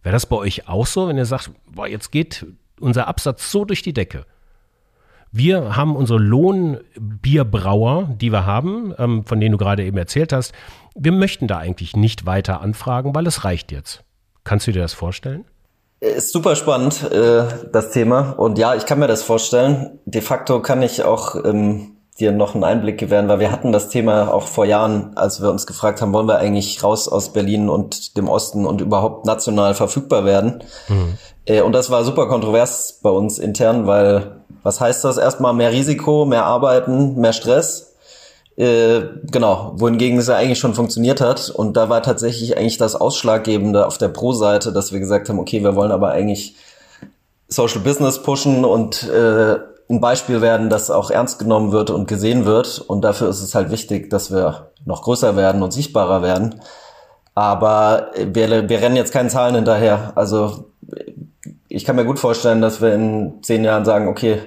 Wäre 0.02 0.12
das 0.12 0.26
bei 0.26 0.36
euch 0.36 0.68
auch 0.68 0.86
so, 0.86 1.08
wenn 1.08 1.18
ihr 1.18 1.26
sagt, 1.26 1.50
boah, 1.70 1.86
jetzt 1.86 2.10
geht 2.10 2.46
unser 2.80 3.06
Absatz 3.06 3.50
so 3.50 3.64
durch 3.64 3.82
die 3.82 3.92
Decke? 3.92 4.24
Wir 5.32 5.76
haben 5.76 5.94
unsere 5.94 6.18
Lohnbierbrauer, 6.18 8.16
die 8.20 8.32
wir 8.32 8.46
haben, 8.46 8.92
ähm, 8.98 9.24
von 9.24 9.38
denen 9.38 9.52
du 9.52 9.58
gerade 9.58 9.84
eben 9.84 9.96
erzählt 9.96 10.32
hast. 10.32 10.52
Wir 10.96 11.12
möchten 11.12 11.46
da 11.46 11.58
eigentlich 11.58 11.94
nicht 11.94 12.26
weiter 12.26 12.60
anfragen, 12.60 13.14
weil 13.14 13.26
es 13.26 13.44
reicht 13.44 13.70
jetzt. 13.70 14.02
Kannst 14.42 14.66
du 14.66 14.72
dir 14.72 14.82
das 14.82 14.92
vorstellen? 14.92 15.44
Ist 16.00 16.32
super 16.32 16.56
spannend, 16.56 17.04
äh, 17.12 17.44
das 17.72 17.92
Thema. 17.92 18.30
Und 18.30 18.58
ja, 18.58 18.74
ich 18.74 18.86
kann 18.86 18.98
mir 18.98 19.06
das 19.06 19.22
vorstellen. 19.22 20.00
De 20.04 20.22
facto 20.22 20.62
kann 20.62 20.82
ich 20.82 21.04
auch 21.04 21.36
ähm, 21.44 21.92
dir 22.20 22.32
noch 22.32 22.54
einen 22.54 22.64
Einblick 22.64 22.98
gewähren, 22.98 23.28
weil 23.28 23.40
wir 23.40 23.50
hatten 23.50 23.72
das 23.72 23.88
Thema 23.88 24.32
auch 24.32 24.46
vor 24.46 24.64
Jahren, 24.64 25.16
als 25.16 25.40
wir 25.42 25.50
uns 25.50 25.66
gefragt 25.66 26.00
haben, 26.02 26.12
wollen 26.12 26.28
wir 26.28 26.38
eigentlich 26.38 26.82
raus 26.82 27.08
aus 27.08 27.32
Berlin 27.32 27.68
und 27.68 28.16
dem 28.16 28.28
Osten 28.28 28.66
und 28.66 28.80
überhaupt 28.80 29.26
national 29.26 29.74
verfügbar 29.74 30.24
werden. 30.24 30.62
Mhm. 30.88 31.18
Äh, 31.46 31.62
und 31.62 31.72
das 31.72 31.90
war 31.90 32.04
super 32.04 32.28
kontrovers 32.28 33.00
bei 33.02 33.10
uns 33.10 33.38
intern, 33.38 33.86
weil 33.86 34.42
was 34.62 34.80
heißt 34.80 35.04
das? 35.04 35.16
Erstmal 35.16 35.54
mehr 35.54 35.72
Risiko, 35.72 36.26
mehr 36.26 36.44
Arbeiten, 36.44 37.16
mehr 37.16 37.32
Stress. 37.32 37.94
Äh, 38.56 39.00
genau, 39.30 39.72
wohingegen 39.76 40.18
es 40.18 40.26
ja 40.26 40.36
eigentlich 40.36 40.58
schon 40.58 40.74
funktioniert 40.74 41.20
hat. 41.20 41.48
Und 41.48 41.76
da 41.76 41.88
war 41.88 42.02
tatsächlich 42.02 42.58
eigentlich 42.58 42.76
das 42.76 42.94
Ausschlaggebende 42.94 43.86
auf 43.86 43.96
der 43.96 44.08
Pro-Seite, 44.08 44.72
dass 44.72 44.92
wir 44.92 45.00
gesagt 45.00 45.28
haben, 45.28 45.38
okay, 45.38 45.62
wir 45.62 45.76
wollen 45.76 45.92
aber 45.92 46.10
eigentlich 46.10 46.56
Social 47.48 47.80
Business 47.80 48.22
pushen 48.22 48.64
und 48.64 49.08
äh, 49.08 49.56
ein 49.90 50.00
Beispiel 50.00 50.40
werden, 50.40 50.70
das 50.70 50.90
auch 50.90 51.10
ernst 51.10 51.38
genommen 51.38 51.72
wird 51.72 51.90
und 51.90 52.06
gesehen 52.06 52.44
wird. 52.44 52.78
Und 52.78 53.02
dafür 53.02 53.28
ist 53.28 53.42
es 53.42 53.54
halt 53.54 53.70
wichtig, 53.70 54.08
dass 54.08 54.32
wir 54.32 54.70
noch 54.84 55.02
größer 55.02 55.36
werden 55.36 55.62
und 55.62 55.72
sichtbarer 55.72 56.22
werden. 56.22 56.60
Aber 57.34 58.10
wir, 58.16 58.68
wir 58.68 58.80
rennen 58.80 58.96
jetzt 58.96 59.12
keinen 59.12 59.30
Zahlen 59.30 59.56
hinterher. 59.56 60.12
Also 60.14 60.70
ich 61.68 61.84
kann 61.84 61.96
mir 61.96 62.04
gut 62.04 62.18
vorstellen, 62.18 62.60
dass 62.60 62.80
wir 62.80 62.94
in 62.94 63.42
zehn 63.42 63.64
Jahren 63.64 63.84
sagen, 63.84 64.08
okay, 64.08 64.40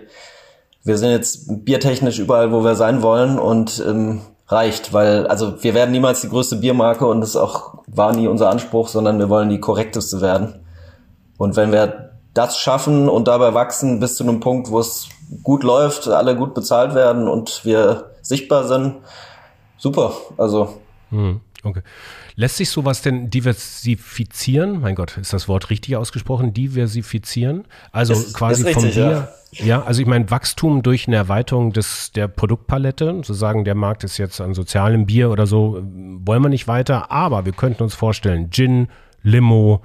wir 0.84 0.98
sind 0.98 1.12
jetzt 1.12 1.66
biertechnisch 1.66 2.20
überall, 2.20 2.52
wo 2.52 2.64
wir 2.64 2.76
sein 2.76 3.02
wollen 3.02 3.40
und 3.40 3.84
ähm, 3.88 4.22
reicht, 4.48 4.92
weil 4.92 5.28
also 5.28 5.64
wir 5.64 5.74
werden 5.74 5.92
niemals 5.92 6.22
die 6.22 6.30
größte 6.30 6.58
Biermarke 6.58 7.08
und 7.08 7.22
das 7.22 7.36
auch 7.38 7.84
war 7.88 8.14
nie 8.14 8.28
unser 8.28 8.50
Anspruch, 8.50 8.90
sondern 8.90 9.20
wir 9.20 9.30
wollen 9.30 9.50
die 9.50 9.60
korrekteste 9.60 10.22
werden. 10.22 10.66
Und 11.38 11.56
wenn 11.56 11.72
wir 11.72 12.13
das 12.34 12.58
schaffen 12.58 13.10
und 13.10 13.28
dabei 13.28 13.54
wachsen 13.54 14.00
bis 14.00 14.16
zu 14.16 14.24
einem 14.24 14.40
Punkt, 14.40 14.70
wo 14.72 14.80
es 14.80 15.10
gut 15.44 15.64
läuft, 15.64 16.08
alle 16.08 16.36
gut 16.36 16.54
bezahlt 16.54 16.96
werden 16.96 17.28
und 17.28 17.64
wir 17.64 18.12
sichtbar 18.22 18.68
sind, 18.68 18.96
super. 19.78 20.14
Also. 20.38 20.82
Hm, 21.10 21.42
okay. 21.64 21.82
Lässt 22.36 22.58
sich 22.58 22.70
sowas 22.72 23.04
denn 23.04 23.30
diversifizieren? 23.30 24.82
Mein 24.82 24.96
Gott, 24.96 25.18
ist 25.18 25.34
das 25.34 25.48
Wort 25.48 25.70
richtig 25.70 25.96
ausgesprochen? 25.96 26.54
Diversifizieren? 26.54 27.66
Also 27.92 28.14
ist, 28.14 28.34
quasi 28.34 28.62
ist 28.62 28.68
richtig, 28.70 28.96
vom 28.96 29.04
Bier. 29.04 29.28
Ja. 29.52 29.66
ja, 29.66 29.84
also 29.84 30.02
ich 30.02 30.08
meine 30.08 30.32
Wachstum 30.32 30.82
durch 30.82 31.08
eine 31.08 31.16
Erweiterung 31.16 31.74
des, 31.74 32.12
der 32.12 32.28
Produktpalette. 32.28 33.22
Zu 33.22 33.34
sagen, 33.34 33.66
der 33.66 33.76
Markt 33.76 34.04
ist 34.04 34.18
jetzt 34.18 34.42
an 34.42 34.56
sozialem 34.56 35.06
Bier 35.06 35.30
oder 35.30 35.46
so, 35.46 35.84
wollen 35.84 36.42
wir 36.42 36.50
nicht 36.50 36.68
weiter. 36.68 37.12
Aber 37.12 37.46
wir 37.46 37.54
könnten 37.54 37.84
uns 37.84 37.94
vorstellen, 37.94 38.50
Gin, 38.50 38.88
Limo, 39.22 39.82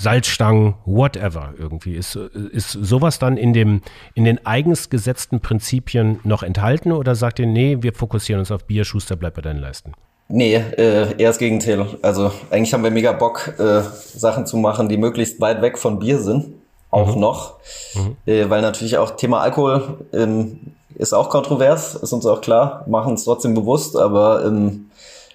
Salzstangen, 0.00 0.74
whatever 0.86 1.52
irgendwie. 1.58 1.94
Ist, 1.94 2.16
ist 2.16 2.70
sowas 2.70 3.18
dann 3.18 3.36
in, 3.36 3.52
dem, 3.52 3.82
in 4.14 4.24
den 4.24 4.44
eigens 4.46 4.88
gesetzten 4.88 5.40
Prinzipien 5.40 6.20
noch 6.24 6.42
enthalten 6.42 6.92
oder 6.92 7.14
sagt 7.14 7.38
ihr, 7.38 7.46
nee, 7.46 7.78
wir 7.80 7.92
fokussieren 7.92 8.40
uns 8.40 8.50
auf 8.50 8.64
Bier, 8.64 8.84
Schuster, 8.84 9.16
bleib 9.16 9.34
bei 9.34 9.42
deinen 9.42 9.60
Leisten? 9.60 9.92
Nee, 10.28 10.54
äh, 10.54 11.16
eher 11.18 11.28
das 11.28 11.38
Gegenteil. 11.38 11.86
Also 12.02 12.32
eigentlich 12.50 12.72
haben 12.72 12.82
wir 12.84 12.90
mega 12.90 13.12
Bock, 13.12 13.52
äh, 13.58 13.82
Sachen 14.14 14.46
zu 14.46 14.56
machen, 14.56 14.88
die 14.88 14.96
möglichst 14.96 15.40
weit 15.40 15.60
weg 15.60 15.76
von 15.76 15.98
Bier 15.98 16.18
sind. 16.18 16.54
Auch 16.90 17.14
mhm. 17.14 17.20
noch. 17.20 17.56
Mhm. 17.94 18.16
Äh, 18.26 18.48
weil 18.48 18.62
natürlich 18.62 18.96
auch 18.96 19.16
Thema 19.16 19.40
Alkohol 19.40 19.98
ähm, 20.12 20.72
ist 20.94 21.12
auch 21.12 21.28
kontrovers, 21.28 21.94
ist 21.94 22.12
uns 22.12 22.24
auch 22.26 22.40
klar, 22.40 22.84
machen 22.88 23.14
es 23.14 23.24
trotzdem 23.24 23.54
bewusst, 23.54 23.96
aber 23.96 24.44
ähm, 24.44 24.90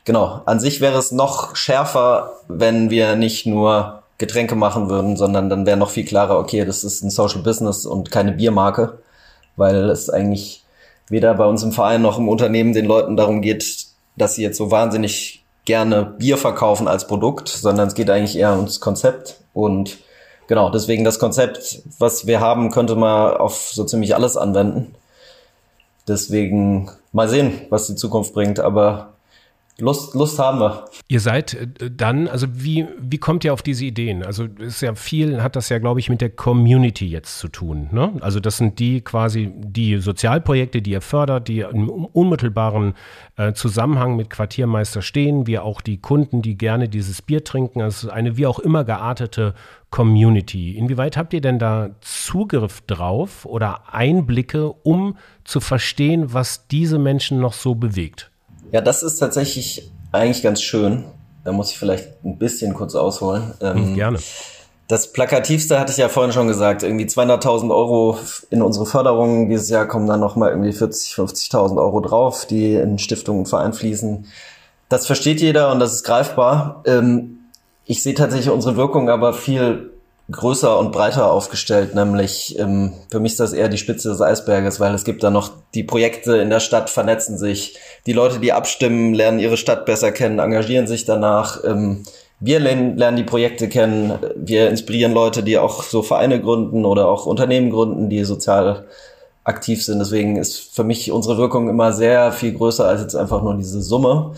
genau, 0.06 0.42
an 0.46 0.60
sich 0.60 0.82
wäre 0.82 0.98
es 0.98 1.12
noch 1.12 1.56
schärfer, 1.56 2.32
wenn 2.48 2.90
wir 2.90 3.16
nicht 3.16 3.46
nur 3.46 4.04
Getränke 4.18 4.56
machen 4.56 4.90
würden, 4.90 5.18
sondern 5.18 5.50
dann 5.50 5.66
wäre 5.66 5.78
noch 5.78 5.90
viel 5.90 6.06
klarer, 6.06 6.40
okay, 6.40 6.64
das 6.66 6.84
ist 6.84 7.04
ein 7.04 7.10
Social 7.10 7.42
Business 7.42 7.86
und 7.86 8.12
keine 8.12 8.32
Biermarke, 8.32 9.00
weil 9.56 9.90
es 9.90 10.10
eigentlich 10.10 10.64
weder 11.10 11.34
bei 11.36 11.46
uns 11.46 11.64
im 11.64 11.72
Verein 11.72 12.02
noch 12.02 12.18
im 12.18 12.30
Unternehmen 12.30 12.74
den 12.74 12.86
Leuten 12.86 13.18
darum 13.18 13.42
geht, 13.42 13.88
dass 14.16 14.36
sie 14.36 14.44
jetzt 14.44 14.58
so 14.58 14.72
wahnsinnig 14.72 15.44
gerne 15.66 16.06
Bier 16.06 16.38
verkaufen 16.38 16.88
als 16.88 17.08
Produkt, 17.08 17.50
sondern 17.50 17.88
es 17.88 17.96
geht 17.96 18.10
eigentlich 18.10 18.38
eher 18.38 18.56
ums 18.56 18.80
Konzept 18.80 19.42
und 19.54 19.98
genau, 20.48 20.70
deswegen 20.70 21.04
das 21.04 21.20
Konzept, 21.20 21.82
was 22.00 22.28
wir 22.28 22.40
haben, 22.40 22.72
könnte 22.72 22.96
man 22.96 23.36
auf 23.36 23.72
so 23.74 23.84
ziemlich 23.84 24.16
alles 24.16 24.38
anwenden. 24.38 24.96
Deswegen 26.08 26.92
mal 27.12 27.28
sehen, 27.28 27.62
was 27.70 27.88
die 27.88 27.96
Zukunft 27.96 28.34
bringt, 28.34 28.60
aber 28.60 29.15
Lust, 29.78 30.16
Lust 30.16 30.40
haben 30.40 30.60
wir. 30.60 30.86
Ihr 31.10 31.20
seid 31.20 31.54
äh, 31.54 31.92
dann, 31.92 32.30
also 32.30 32.48
wie, 32.52 32.88
wie 32.98 33.18
kommt 33.18 33.44
ihr 33.44 33.52
auf 33.52 33.62
diese 33.62 33.84
Ideen? 33.84 34.24
Also 34.24 34.46
ist 34.46 34.82
ja 34.82 34.96
viel, 34.96 35.44
hat 35.44 35.58
das 35.58 35.68
ja, 35.68 35.80
glaube 35.80 36.00
ich, 36.00 36.10
mit 36.10 36.22
der 36.22 36.30
Community 36.30 37.08
jetzt 37.08 37.40
zu 37.40 37.50
tun. 37.50 37.90
Ne? 37.92 38.14
Also 38.22 38.40
das 38.40 38.56
sind 38.58 38.80
die 38.80 39.02
quasi 39.02 39.52
die 39.54 39.98
Sozialprojekte, 39.98 40.82
die 40.82 40.92
ihr 40.92 41.02
fördert, 41.02 41.50
die 41.50 41.60
im 41.60 41.90
unmittelbaren 41.90 42.94
äh, 43.36 43.52
Zusammenhang 43.52 44.16
mit 44.16 44.30
Quartiermeister 44.30 45.02
stehen, 45.02 45.46
wie 45.46 45.60
auch 45.60 45.82
die 45.82 46.00
Kunden, 46.00 46.42
die 46.42 46.58
gerne 46.58 46.88
dieses 46.88 47.22
Bier 47.22 47.44
trinken. 47.44 47.82
Also 47.82 48.10
eine 48.10 48.38
wie 48.38 48.48
auch 48.48 48.60
immer 48.60 48.86
geartete 48.86 49.56
Community. 49.90 50.78
Inwieweit 50.78 51.18
habt 51.18 51.34
ihr 51.34 51.42
denn 51.42 51.60
da 51.60 51.90
Zugriff 52.00 52.82
drauf 52.82 53.46
oder 53.46 53.94
Einblicke, 53.94 54.72
um 54.72 55.18
zu 55.44 55.60
verstehen, 55.60 56.34
was 56.34 56.68
diese 56.70 56.98
Menschen 56.98 57.42
noch 57.42 57.54
so 57.54 57.76
bewegt? 57.76 58.32
Ja, 58.76 58.82
das 58.82 59.04
ist 59.04 59.20
tatsächlich 59.20 59.90
eigentlich 60.12 60.44
ganz 60.44 60.62
schön. 60.62 61.06
Da 61.46 61.54
muss 61.54 61.72
ich 61.72 61.80
vielleicht 61.80 62.26
ein 62.26 62.38
bisschen 62.38 62.74
kurz 62.74 62.94
ausholen. 62.94 63.54
Ähm, 63.62 63.76
hm, 63.76 63.96
Gerne. 63.96 64.20
Das 64.90 65.14
Plakativste 65.14 65.80
hatte 65.80 65.94
ich 65.94 65.98
ja 65.98 66.10
vorhin 66.10 66.34
schon 66.34 66.50
gesagt. 66.50 66.84
Irgendwie 66.84 67.06
200.000 67.06 67.74
Euro 67.74 68.20
in 68.50 68.62
unsere 68.62 68.86
Förderung. 68.86 69.48
Dieses 69.48 69.70
Jahr 69.70 69.88
kommen 69.88 70.08
dann 70.08 70.20
nochmal 70.20 70.50
irgendwie 70.50 70.74
40, 70.74 71.14
50.000 71.14 71.78
Euro 71.78 72.02
drauf, 72.02 72.48
die 72.48 72.74
in 72.76 73.00
Stiftungen 73.00 73.44
und 73.44 73.46
Verein 73.46 73.72
fließen. 73.72 74.26
Das 74.90 75.08
versteht 75.08 75.40
jeder 75.40 75.72
und 75.72 75.80
das 75.80 75.94
ist 75.94 76.04
greifbar. 76.04 76.84
Ähm, 76.86 77.46
ich 77.86 78.04
sehe 78.04 78.14
tatsächlich 78.14 78.50
unsere 78.50 78.76
Wirkung 78.76 79.10
aber 79.10 79.32
viel 79.32 79.94
größer 80.32 80.80
und 80.80 80.92
breiter 80.92 81.32
aufgestellt, 81.32 81.94
nämlich 81.94 82.58
ähm, 82.58 82.94
für 83.12 83.20
mich 83.20 83.34
ist 83.34 83.40
das 83.40 83.54
eher 83.54 83.70
die 83.70 83.78
Spitze 83.78 84.10
des 84.10 84.22
Eisberges, 84.22 84.80
weil 84.80 84.94
es 84.96 85.04
gibt 85.04 85.22
da 85.24 85.30
noch 85.30 85.52
die 85.76 85.84
Projekte 85.84 86.38
in 86.38 86.50
der 86.50 86.60
Stadt 86.60 86.90
vernetzen 86.90 87.38
sich, 87.38 87.78
die 88.08 88.14
Leute, 88.14 88.40
die 88.40 88.52
abstimmen, 88.52 89.14
lernen 89.14 89.40
ihre 89.40 89.58
Stadt 89.58 89.86
besser 89.86 90.12
kennen, 90.12 90.40
engagieren 90.40 90.88
sich 90.88 91.06
danach. 91.06 91.64
Ähm, 91.64 92.04
wir 92.40 92.60
lernen, 92.60 92.98
lernen 92.98 93.18
die 93.18 93.24
Projekte 93.24 93.70
kennen, 93.70 94.14
wir 94.36 94.70
inspirieren 94.70 95.14
Leute, 95.14 95.44
die 95.44 95.58
auch 95.58 95.84
so 95.84 96.02
Vereine 96.02 96.42
gründen 96.42 96.86
oder 96.86 97.08
auch 97.08 97.26
Unternehmen 97.26 97.70
gründen, 97.70 98.10
die 98.10 98.24
sozial 98.24 98.86
aktiv 99.44 99.86
sind. 99.86 100.00
Deswegen 100.00 100.36
ist 100.36 100.76
für 100.76 100.84
mich 100.84 101.12
unsere 101.12 101.38
Wirkung 101.38 101.70
immer 101.70 101.94
sehr 101.94 102.32
viel 102.32 102.54
größer 102.54 102.86
als 102.86 103.02
jetzt 103.02 103.16
einfach 103.16 103.42
nur 103.42 103.56
diese 103.56 103.82
Summe. 103.82 104.34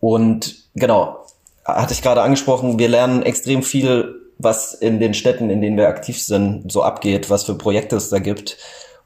Und 0.00 0.56
genau, 0.74 1.18
hatte 1.64 1.92
ich 1.92 2.02
gerade 2.02 2.22
angesprochen, 2.22 2.78
wir 2.78 2.88
lernen 2.88 3.22
extrem 3.22 3.62
viel, 3.62 4.25
was 4.38 4.74
in 4.74 5.00
den 5.00 5.14
Städten, 5.14 5.50
in 5.50 5.60
denen 5.60 5.76
wir 5.76 5.88
aktiv 5.88 6.22
sind, 6.22 6.70
so 6.70 6.82
abgeht, 6.82 7.30
was 7.30 7.44
für 7.44 7.54
Projekte 7.54 7.96
es 7.96 8.10
da 8.10 8.18
gibt. 8.18 8.58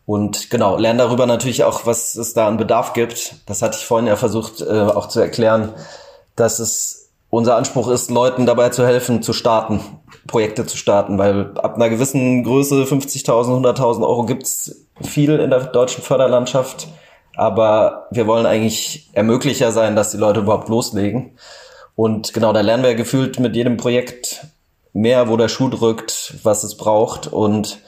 Und 0.06 0.50
genau, 0.50 0.76
lernen 0.76 0.98
darüber 0.98 1.26
natürlich 1.26 1.62
auch, 1.62 1.86
was 1.86 2.16
es 2.16 2.34
da 2.34 2.48
an 2.48 2.56
Bedarf 2.56 2.94
gibt. 2.94 3.34
Das 3.46 3.62
hatte 3.62 3.76
ich 3.78 3.86
vorhin 3.86 4.08
ja 4.08 4.16
versucht 4.16 4.60
äh, 4.60 4.80
auch 4.80 5.06
zu 5.06 5.20
erklären, 5.20 5.72
dass 6.34 6.58
es 6.58 7.10
unser 7.28 7.56
Anspruch 7.56 7.88
ist, 7.88 8.10
Leuten 8.10 8.44
dabei 8.44 8.70
zu 8.70 8.84
helfen, 8.84 9.22
zu 9.22 9.32
starten, 9.32 9.80
Projekte 10.26 10.66
zu 10.66 10.76
starten, 10.76 11.16
weil 11.16 11.52
ab 11.58 11.76
einer 11.76 11.88
gewissen 11.88 12.42
Größe, 12.42 12.82
50.000, 12.82 13.64
100.000 13.64 14.00
Euro 14.00 14.24
gibt's 14.24 14.84
viel 15.00 15.38
in 15.38 15.50
der 15.50 15.60
deutschen 15.66 16.02
Förderlandschaft. 16.02 16.88
Aber 17.36 18.08
wir 18.10 18.26
wollen 18.26 18.46
eigentlich 18.46 19.08
Ermöglicher 19.12 19.70
sein, 19.70 19.94
dass 19.94 20.10
die 20.10 20.16
Leute 20.16 20.40
überhaupt 20.40 20.68
loslegen. 20.68 21.38
Und 21.94 22.34
genau, 22.34 22.52
da 22.52 22.60
lernen 22.60 22.82
wir 22.82 22.96
gefühlt 22.96 23.38
mit 23.38 23.54
jedem 23.54 23.76
Projekt 23.76 24.46
mehr, 24.92 25.28
wo 25.28 25.36
der 25.36 25.48
Schuh 25.48 25.68
drückt, 25.68 26.34
was 26.42 26.64
es 26.64 26.76
braucht. 26.76 27.26
Und 27.26 27.78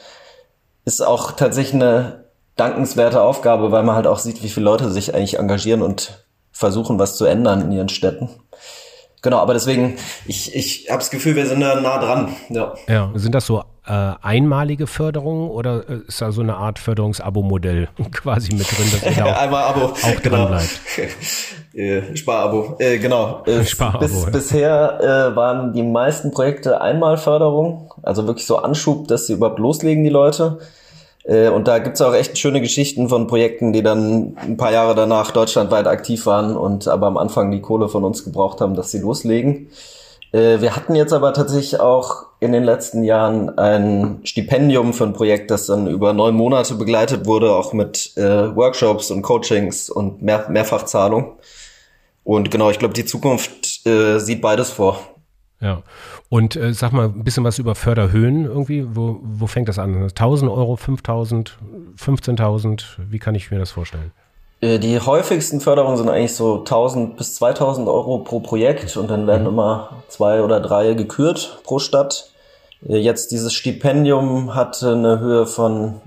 ist 0.85 1.05
auch 1.05 1.33
tatsächlich 1.33 1.75
eine 1.75 2.25
dankenswerte 2.57 3.23
Aufgabe, 3.23 3.73
weil 3.73 3.83
man 3.83 3.97
halt 3.97 4.07
auch 4.07 4.19
sieht, 4.19 4.43
wie 4.43 4.49
viele 4.49 4.65
Leute 4.65 4.91
sich 4.91 5.15
eigentlich 5.15 5.39
engagieren 5.39 5.83
und 5.83 6.25
versuchen, 6.51 6.99
was 6.99 7.17
zu 7.17 7.25
ändern 7.25 7.63
in 7.63 7.73
ihren 7.73 7.89
Städten. 7.89 8.29
Genau, 9.23 9.39
aber 9.39 9.55
deswegen, 9.55 9.97
ich, 10.27 10.55
ich 10.55 10.89
habe 10.91 10.99
das 10.99 11.11
Gefühl, 11.11 11.37
wir 11.37 11.47
sind 11.47 11.61
da 11.61 11.81
nah 11.81 11.99
dran. 11.99 12.35
Ja. 12.49 12.75
ja. 12.89 13.11
Sind 13.15 13.35
das 13.35 13.47
so 13.47 13.63
äh, 13.87 13.93
einmalige 14.21 14.89
Förderungen 14.89 15.49
oder 15.49 15.89
äh, 15.89 16.01
ist 16.09 16.21
da 16.21 16.33
so 16.33 16.41
eine 16.41 16.57
Art 16.57 16.81
Förderungsabo-Modell 16.81 17.89
quasi 18.13 18.53
mit 18.55 18.71
drin, 18.71 18.91
dass 18.91 19.03
ihr 19.05 19.25
da 19.25 19.33
auch, 19.33 19.39
Einmal 19.41 19.63
Abo, 19.63 19.85
auch 19.87 20.23
genau. 20.23 20.37
dran 20.37 20.49
bleibt? 20.49 20.81
äh, 21.75 22.17
Sparabo, 22.17 22.77
äh, 22.79 22.99
genau. 22.99 23.43
Äh, 23.47 23.65
Sparabo, 23.67 23.99
bis, 24.05 24.23
ja. 24.23 24.31
Bisher 24.31 25.01
äh, 25.33 25.37
waren 25.37 25.73
die 25.73 25.83
meisten 25.83 26.31
Projekte 26.31 26.81
Einmalförderung, 26.81 27.93
also 28.03 28.27
wirklich 28.27 28.47
so 28.47 28.59
Anschub, 28.59 29.09
dass 29.09 29.27
sie 29.27 29.35
überhaupt 29.35 29.59
loslegen, 29.59 30.05
die 30.05 30.11
Leute. 30.11 30.59
Äh, 31.25 31.49
und 31.49 31.69
da 31.69 31.79
gibt's 31.79 32.01
auch 32.01 32.15
echt 32.15 32.39
schöne 32.39 32.61
Geschichten 32.61 33.09
von 33.09 33.27
Projekten, 33.27 33.73
die 33.73 33.83
dann 33.83 34.37
ein 34.41 34.57
paar 34.57 34.73
Jahre 34.73 34.95
danach 34.95 35.31
deutschlandweit 35.31 35.87
aktiv 35.87 36.27
waren 36.27 36.57
und 36.57 36.89
aber 36.89 37.07
am 37.07 37.17
Anfang 37.17 37.51
die 37.51 37.61
Kohle 37.61 37.89
von 37.89 38.05
uns 38.05 38.25
gebraucht 38.25 38.61
haben, 38.61 38.75
dass 38.75 38.91
sie 38.91 38.99
loslegen. 38.99 39.69
Äh, 40.33 40.61
wir 40.61 40.75
hatten 40.75 40.95
jetzt 40.95 41.13
aber 41.13 41.33
tatsächlich 41.33 41.79
auch 41.81 42.27
in 42.41 42.53
den 42.53 42.65
letzten 42.65 43.05
Jahren 43.05 43.57
ein 43.57 44.21
Stipendium 44.25 44.93
für 44.95 45.05
ein 45.05 45.13
Projekt, 45.13 45.51
das 45.51 45.67
dann 45.67 45.87
über 45.87 46.13
neun 46.13 46.35
Monate 46.35 46.75
begleitet 46.75 47.27
wurde, 47.27 47.53
auch 47.53 47.73
mit 47.73 48.17
äh, 48.17 48.55
Workshops 48.57 49.11
und 49.11 49.23
Coachings 49.23 49.89
und 49.91 50.23
Mehr 50.23 50.47
Mehrfachzahlung. 50.49 51.37
Und 52.25 52.51
genau, 52.51 52.71
ich 52.71 52.79
glaube, 52.79 52.95
die 52.95 53.05
Zukunft 53.05 53.87
äh, 53.87 54.19
sieht 54.19 54.41
beides 54.41 54.71
vor. 54.71 55.01
Ja. 55.61 55.83
Und 56.29 56.57
äh, 56.57 56.73
sag 56.73 56.93
mal 56.93 57.07
ein 57.07 57.25
bisschen 57.25 57.45
was 57.45 57.59
über 57.59 57.75
Förderhöhen 57.75 58.45
irgendwie. 58.45 58.85
Wo, 58.89 59.21
wo 59.23 59.47
fängt 59.47 59.69
das 59.69 59.79
an? 59.79 59.95
1000 60.03 60.51
Euro, 60.51 60.77
5000, 60.77 61.59
15.000? 61.97 62.83
Wie 63.11 63.19
kann 63.19 63.35
ich 63.35 63.51
mir 63.51 63.59
das 63.59 63.71
vorstellen? 63.71 64.13
Äh, 64.61 64.79
die 64.79 64.99
häufigsten 64.99 65.61
Förderungen 65.61 65.97
sind 65.97 66.09
eigentlich 66.09 66.35
so 66.35 66.59
1000 66.59 67.17
bis 67.17 67.35
2000 67.37 67.89
Euro 67.89 68.19
pro 68.19 68.41
Projekt 68.41 68.97
und 68.97 69.11
dann 69.11 69.27
werden 69.27 69.43
mhm. 69.43 69.51
immer 69.51 70.03
zwei 70.09 70.43
oder 70.43 70.61
drei 70.61 70.95
gekürt 70.95 71.61
pro 71.65 71.79
Stadt. 71.79 72.31
Äh, 72.89 72.97
jetzt 72.97 73.31
dieses 73.31 73.53
Stipendium 73.53 74.55
hatte 74.55 74.93
eine 74.93 75.21
Höhe 75.21 75.47
von 75.47 76.01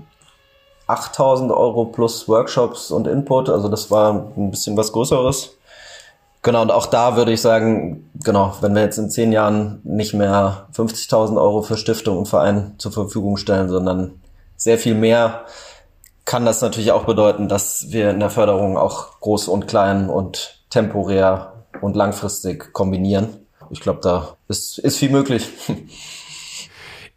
8000 0.86 1.50
Euro 1.50 1.86
plus 1.86 2.28
Workshops 2.28 2.90
und 2.90 3.06
Input, 3.06 3.48
also 3.48 3.68
das 3.68 3.90
war 3.90 4.32
ein 4.36 4.50
bisschen 4.50 4.76
was 4.76 4.92
Größeres. 4.92 5.56
Genau, 6.46 6.62
und 6.62 6.70
auch 6.70 6.86
da 6.86 7.16
würde 7.16 7.32
ich 7.32 7.40
sagen, 7.40 8.08
genau, 8.22 8.54
wenn 8.60 8.72
wir 8.72 8.82
jetzt 8.82 8.98
in 8.98 9.10
zehn 9.10 9.32
Jahren 9.32 9.80
nicht 9.82 10.14
mehr 10.14 10.68
50.000 10.76 11.42
Euro 11.42 11.62
für 11.62 11.76
Stiftung 11.76 12.18
und 12.18 12.28
Verein 12.28 12.76
zur 12.78 12.92
Verfügung 12.92 13.36
stellen, 13.36 13.68
sondern 13.68 14.20
sehr 14.56 14.78
viel 14.78 14.94
mehr, 14.94 15.46
kann 16.24 16.46
das 16.46 16.62
natürlich 16.62 16.92
auch 16.92 17.02
bedeuten, 17.02 17.48
dass 17.48 17.86
wir 17.90 18.10
in 18.10 18.20
der 18.20 18.30
Förderung 18.30 18.78
auch 18.78 19.18
groß 19.18 19.48
und 19.48 19.66
klein 19.66 20.08
und 20.08 20.62
temporär 20.70 21.64
und 21.80 21.96
langfristig 21.96 22.72
kombinieren. 22.72 23.44
Ich 23.70 23.80
glaube, 23.80 23.98
da 24.00 24.36
ist, 24.46 24.78
ist 24.78 24.98
viel 24.98 25.10
möglich. 25.10 25.48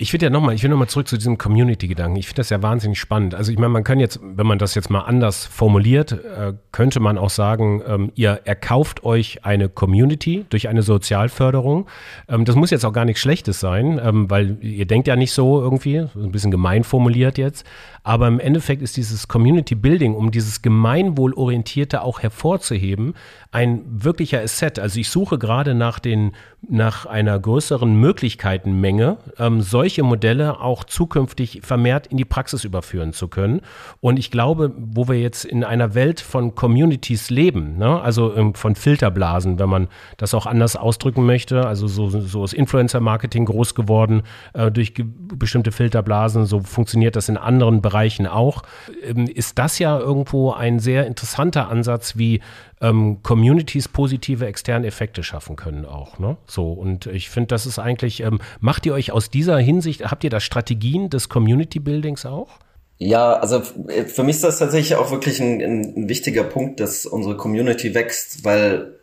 Ich 0.02 0.14
würde 0.14 0.28
ja 0.28 0.30
nochmal, 0.30 0.56
ich 0.56 0.64
will 0.64 0.70
nochmal 0.70 0.88
zurück 0.88 1.10
zu 1.10 1.18
diesem 1.18 1.38
Community-Gedanken. 1.38 2.16
Ich 2.16 2.28
finde 2.28 2.38
das 2.40 2.50
ja 2.50 2.64
wahnsinnig 2.64 2.98
spannend. 2.98 3.36
Also 3.36 3.52
ich 3.52 3.58
meine, 3.58 3.74
man 3.74 3.84
kann 3.84 4.00
jetzt, 4.00 4.22
wenn 4.24 4.48
man 4.48 4.58
das 4.58 4.74
jetzt 4.74 4.90
mal 4.90 5.02
anders 5.02 5.46
formuliert, 5.46 6.14
äh, 6.14 6.54
könnte 6.72 7.02
man 7.02 7.18
auch 7.18 7.30
sagen, 7.30 7.82
ähm, 7.86 8.12
ihr 8.16 8.40
erkauft 8.46 9.04
euch 9.04 9.44
eine 9.44 9.68
Community 9.68 10.46
durch 10.50 10.70
eine 10.70 10.84
Sozialförderung. 10.84 11.86
Ähm, 12.30 12.46
das 12.46 12.56
muss 12.56 12.72
jetzt 12.72 12.86
auch 12.86 12.94
gar 12.94 13.04
nichts 13.04 13.20
Schlechtes 13.20 13.60
sein, 13.60 14.00
ähm, 14.02 14.30
weil 14.30 14.58
ihr 14.62 14.86
denkt 14.86 15.10
ja 15.10 15.18
nicht 15.18 15.34
so 15.34 15.60
irgendwie, 15.60 15.98
ein 15.98 16.32
bisschen 16.32 16.52
gemein 16.52 16.86
formuliert 16.86 17.38
jetzt. 17.38 17.66
Aber 18.04 18.30
im 18.30 18.40
Endeffekt 18.40 18.82
ist 18.82 18.96
dieses 18.96 19.28
Community 19.28 19.76
Building, 19.76 20.16
um 20.16 20.32
dieses 20.32 20.62
Gemeinwohlorientierte 20.62 22.02
auch 22.04 22.22
hervorzuheben, 22.22 23.16
ein 23.52 23.82
wirklicher 23.86 24.42
Asset. 24.42 24.80
Also 24.80 25.00
ich 25.00 25.10
suche 25.10 25.38
gerade 25.38 25.76
nach 25.76 26.00
den, 26.00 26.32
nach 26.68 27.06
einer 27.06 27.38
größeren 27.38 27.94
Möglichkeitenmenge, 27.94 29.18
ähm, 29.38 29.62
solche 29.62 29.89
Modelle 29.98 30.60
auch 30.60 30.84
zukünftig 30.84 31.62
vermehrt 31.64 32.08
in 32.08 32.18
die 32.18 32.26
Praxis 32.26 32.64
überführen 32.64 33.14
zu 33.14 33.28
können. 33.28 33.62
Und 34.00 34.18
ich 34.18 34.32
glaube, 34.32 34.74
wo 34.78 35.08
wir 35.08 35.20
jetzt 35.20 35.46
in 35.46 35.64
einer 35.64 35.96
Welt 35.96 36.22
von 36.22 36.56
Communities 36.56 37.30
leben, 37.30 37.78
ne? 37.78 38.02
also 38.02 38.36
ähm, 38.36 38.54
von 38.54 38.76
Filterblasen, 38.76 39.60
wenn 39.60 39.70
man 39.70 39.88
das 40.18 40.34
auch 40.34 40.46
anders 40.46 40.76
ausdrücken 40.76 41.26
möchte, 41.26 41.66
also 41.66 41.88
so, 41.88 42.10
so 42.10 42.44
ist 42.44 42.54
Influencer-Marketing 42.54 43.46
groß 43.46 43.76
geworden 43.76 44.24
äh, 44.54 44.72
durch 44.72 44.94
bestimmte 44.96 45.72
Filterblasen, 45.72 46.46
so 46.46 46.62
funktioniert 46.62 47.16
das 47.16 47.30
in 47.30 47.38
anderen 47.38 47.82
Bereichen 47.82 48.00
Bereichen 48.00 48.28
auch, 48.28 48.64
ähm, 49.04 49.28
ist 49.28 49.60
das 49.60 49.80
ja 49.80 49.98
irgendwo 49.98 50.52
ein 50.52 50.80
sehr 50.80 51.06
interessanter 51.06 51.70
Ansatz, 51.70 52.18
wie 52.18 52.42
ähm, 52.82 53.22
Communities 53.24 53.88
positive 53.88 54.46
externe 54.46 54.88
Effekte 54.88 55.24
schaffen 55.24 55.56
können 55.56 55.86
auch. 55.86 56.20
Ne? 56.20 56.38
So, 56.48 56.72
und 56.72 57.08
ich 57.08 57.30
finde, 57.30 57.48
das 57.48 57.66
ist 57.66 57.80
eigentlich, 57.80 58.22
ähm, 58.22 58.40
macht 58.60 58.86
ihr 58.86 58.94
euch 58.94 59.12
aus 59.12 59.30
dieser 59.30 59.58
Hinsicht, 59.58 60.10
habt 60.10 60.24
ihr 60.24 60.30
da 60.30 60.40
Strategien 60.40 61.10
des 61.10 61.30
Community 61.30 61.80
Buildings 61.80 62.26
auch? 62.26 62.50
Ja, 62.98 63.34
also 63.34 63.62
für 63.62 64.24
mich 64.24 64.38
ist 64.38 64.44
das 64.44 64.60
tatsächlich 64.60 64.96
auch 64.96 65.12
wirklich 65.12 65.40
ein, 65.40 65.62
ein 65.62 66.10
wichtiger 66.10 66.44
Punkt, 66.44 66.82
dass 66.82 67.06
unsere 67.06 67.38
Community 67.38 67.94
wächst, 67.94 68.44
weil 68.44 69.00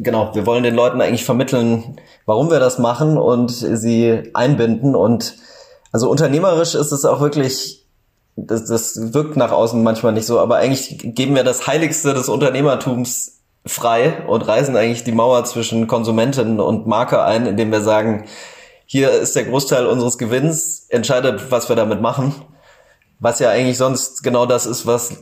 genau, 0.00 0.34
wir 0.34 0.46
wollen 0.46 0.64
den 0.64 0.74
Leuten 0.74 1.00
eigentlich 1.00 1.24
vermitteln, 1.24 2.00
warum 2.26 2.50
wir 2.50 2.58
das 2.58 2.78
machen 2.78 3.16
und 3.18 3.50
sie 3.50 4.30
einbinden 4.34 4.96
und 4.96 5.36
also 5.92 6.10
unternehmerisch 6.10 6.74
ist 6.74 6.92
es 6.92 7.04
auch 7.04 7.20
wirklich 7.20 7.85
das, 8.36 8.66
das 8.66 9.14
wirkt 9.14 9.36
nach 9.36 9.50
außen 9.50 9.82
manchmal 9.82 10.12
nicht 10.12 10.26
so, 10.26 10.38
aber 10.38 10.56
eigentlich 10.56 10.98
geben 11.14 11.34
wir 11.34 11.44
das 11.44 11.66
Heiligste 11.66 12.14
des 12.14 12.28
Unternehmertums 12.28 13.40
frei 13.64 14.24
und 14.28 14.46
reißen 14.46 14.76
eigentlich 14.76 15.04
die 15.04 15.12
Mauer 15.12 15.44
zwischen 15.44 15.86
Konsumentin 15.86 16.60
und 16.60 16.86
Marke 16.86 17.22
ein, 17.22 17.46
indem 17.46 17.72
wir 17.72 17.80
sagen, 17.80 18.24
hier 18.84 19.10
ist 19.10 19.34
der 19.34 19.44
Großteil 19.44 19.86
unseres 19.86 20.18
Gewinns, 20.18 20.86
entscheidet, 20.88 21.50
was 21.50 21.68
wir 21.68 21.74
damit 21.74 22.00
machen. 22.00 22.34
Was 23.18 23.40
ja 23.40 23.48
eigentlich 23.48 23.78
sonst 23.78 24.22
genau 24.22 24.46
das 24.46 24.66
ist, 24.66 24.86
was 24.86 25.16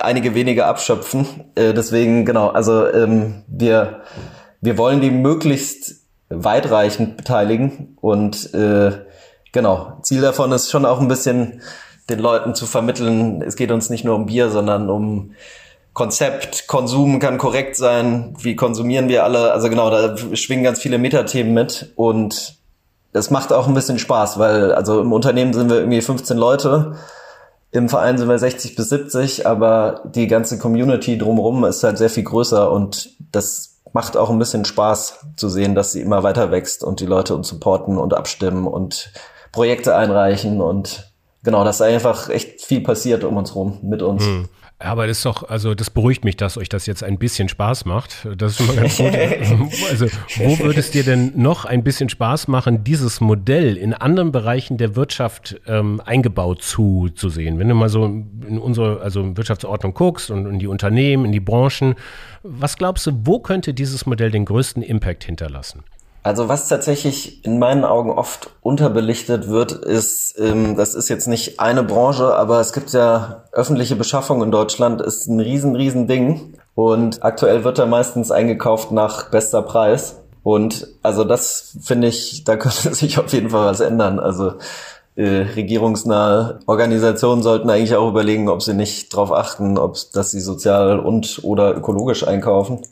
einige 0.00 0.34
wenige 0.34 0.66
abschöpfen. 0.66 1.44
Äh, 1.54 1.72
deswegen, 1.72 2.26
genau, 2.26 2.48
also 2.48 2.86
ähm, 2.88 3.44
wir, 3.46 4.02
wir 4.60 4.76
wollen 4.76 5.00
die 5.00 5.10
möglichst 5.10 6.02
weitreichend 6.28 7.16
beteiligen 7.16 7.96
und 8.00 8.52
äh, 8.52 8.92
genau, 9.52 9.98
Ziel 10.02 10.20
davon 10.20 10.52
ist 10.52 10.70
schon 10.70 10.84
auch 10.84 11.00
ein 11.00 11.08
bisschen 11.08 11.62
den 12.08 12.18
Leuten 12.18 12.54
zu 12.54 12.66
vermitteln, 12.66 13.42
es 13.42 13.56
geht 13.56 13.70
uns 13.70 13.90
nicht 13.90 14.04
nur 14.04 14.14
um 14.14 14.26
Bier, 14.26 14.50
sondern 14.50 14.88
um 14.88 15.32
Konzept, 15.92 16.68
Konsum 16.68 17.18
kann 17.18 17.38
korrekt 17.38 17.76
sein, 17.76 18.34
wie 18.40 18.54
konsumieren 18.54 19.08
wir 19.08 19.24
alle, 19.24 19.52
also 19.52 19.68
genau, 19.68 19.90
da 19.90 20.16
schwingen 20.36 20.64
ganz 20.64 20.78
viele 20.78 20.96
Metathemen 20.96 21.52
mit. 21.52 21.92
Und 21.96 22.56
es 23.12 23.30
macht 23.30 23.52
auch 23.52 23.66
ein 23.66 23.74
bisschen 23.74 23.98
Spaß, 23.98 24.38
weil 24.38 24.72
also 24.72 25.00
im 25.00 25.12
Unternehmen 25.12 25.52
sind 25.52 25.70
wir 25.70 25.78
irgendwie 25.78 26.00
15 26.00 26.36
Leute, 26.36 26.94
im 27.70 27.88
Verein 27.88 28.16
sind 28.16 28.28
wir 28.28 28.38
60 28.38 28.76
bis 28.76 28.88
70, 28.88 29.46
aber 29.46 30.02
die 30.04 30.26
ganze 30.26 30.58
Community 30.58 31.18
drumherum 31.18 31.64
ist 31.64 31.84
halt 31.84 31.98
sehr 31.98 32.10
viel 32.10 32.22
größer. 32.24 32.70
Und 32.70 33.10
das 33.32 33.80
macht 33.92 34.16
auch 34.16 34.30
ein 34.30 34.38
bisschen 34.38 34.64
Spaß 34.64 35.26
zu 35.36 35.48
sehen, 35.48 35.74
dass 35.74 35.92
sie 35.92 36.00
immer 36.00 36.22
weiter 36.22 36.50
wächst 36.50 36.82
und 36.84 37.00
die 37.00 37.06
Leute 37.06 37.34
uns 37.34 37.48
supporten 37.48 37.98
und 37.98 38.14
abstimmen 38.14 38.66
und 38.66 39.12
Projekte 39.52 39.96
einreichen 39.96 40.60
und 40.60 41.07
genau, 41.48 41.64
dass 41.64 41.80
einfach 41.80 42.28
echt 42.28 42.60
viel 42.60 42.82
passiert 42.82 43.24
um 43.24 43.38
uns 43.38 43.54
rum, 43.54 43.78
mit 43.82 44.02
uns. 44.02 44.22
Mhm. 44.26 44.48
Aber 44.78 45.06
das 45.06 45.16
ist 45.16 45.24
doch, 45.24 45.48
also 45.48 45.74
das 45.74 45.88
beruhigt 45.88 46.26
mich, 46.26 46.36
dass 46.36 46.58
euch 46.58 46.68
das 46.68 46.84
jetzt 46.84 47.02
ein 47.02 47.18
bisschen 47.18 47.48
Spaß 47.48 47.86
macht. 47.86 48.28
Das 48.36 48.52
ist 48.52 48.58
schon 48.58 48.66
mal 48.66 48.76
ganz 48.76 48.96
gut. 48.98 49.12
also, 49.90 50.06
wo 50.36 50.58
würde 50.60 50.78
es 50.78 50.90
dir 50.90 51.04
denn 51.04 51.32
noch 51.36 51.64
ein 51.64 51.82
bisschen 51.82 52.10
Spaß 52.10 52.48
machen, 52.48 52.84
dieses 52.84 53.22
Modell 53.22 53.78
in 53.78 53.94
anderen 53.94 54.30
Bereichen 54.30 54.76
der 54.76 54.94
Wirtschaft 54.94 55.58
ähm, 55.66 56.02
eingebaut 56.04 56.62
zu, 56.62 57.08
zu 57.08 57.30
sehen? 57.30 57.58
Wenn 57.58 57.68
du 57.68 57.74
mal 57.74 57.88
so 57.88 58.04
in 58.04 58.58
unsere 58.60 59.00
also 59.00 59.36
Wirtschaftsordnung 59.36 59.94
guckst 59.94 60.30
und 60.30 60.46
in 60.46 60.58
die 60.58 60.68
Unternehmen, 60.68 61.24
in 61.24 61.32
die 61.32 61.40
Branchen, 61.40 61.94
was 62.42 62.76
glaubst 62.76 63.06
du, 63.06 63.12
wo 63.24 63.40
könnte 63.40 63.72
dieses 63.72 64.04
Modell 64.04 64.30
den 64.30 64.44
größten 64.44 64.82
Impact 64.82 65.24
hinterlassen? 65.24 65.82
Also 66.28 66.46
was 66.46 66.68
tatsächlich 66.68 67.42
in 67.46 67.58
meinen 67.58 67.86
Augen 67.86 68.10
oft 68.10 68.50
unterbelichtet 68.60 69.48
wird, 69.48 69.72
ist, 69.72 70.38
ähm, 70.38 70.76
das 70.76 70.94
ist 70.94 71.08
jetzt 71.08 71.26
nicht 71.26 71.58
eine 71.58 71.82
Branche, 71.82 72.34
aber 72.34 72.60
es 72.60 72.74
gibt 72.74 72.92
ja 72.92 73.44
öffentliche 73.50 73.96
Beschaffung 73.96 74.42
in 74.42 74.50
Deutschland, 74.50 75.00
ist 75.00 75.26
ein 75.26 75.40
riesen, 75.40 75.74
riesen 75.74 76.06
Ding. 76.06 76.52
Und 76.74 77.24
aktuell 77.24 77.64
wird 77.64 77.78
da 77.78 77.86
meistens 77.86 78.30
eingekauft 78.30 78.92
nach 78.92 79.30
bester 79.30 79.62
Preis. 79.62 80.16
Und 80.42 80.88
also 81.02 81.24
das 81.24 81.78
finde 81.80 82.08
ich, 82.08 82.44
da 82.44 82.56
könnte 82.58 82.94
sich 82.94 83.18
auf 83.18 83.32
jeden 83.32 83.48
Fall 83.48 83.64
was 83.64 83.80
ändern. 83.80 84.20
Also 84.20 84.52
äh, 85.16 85.46
regierungsnahe 85.56 86.58
Organisationen 86.66 87.42
sollten 87.42 87.70
eigentlich 87.70 87.96
auch 87.96 88.10
überlegen, 88.10 88.50
ob 88.50 88.60
sie 88.60 88.74
nicht 88.74 89.14
darauf 89.14 89.32
achten, 89.32 89.78
ob 89.78 89.96
dass 90.12 90.30
sie 90.30 90.40
sozial 90.40 91.00
und 91.00 91.40
oder 91.42 91.74
ökologisch 91.74 92.28
einkaufen. 92.28 92.82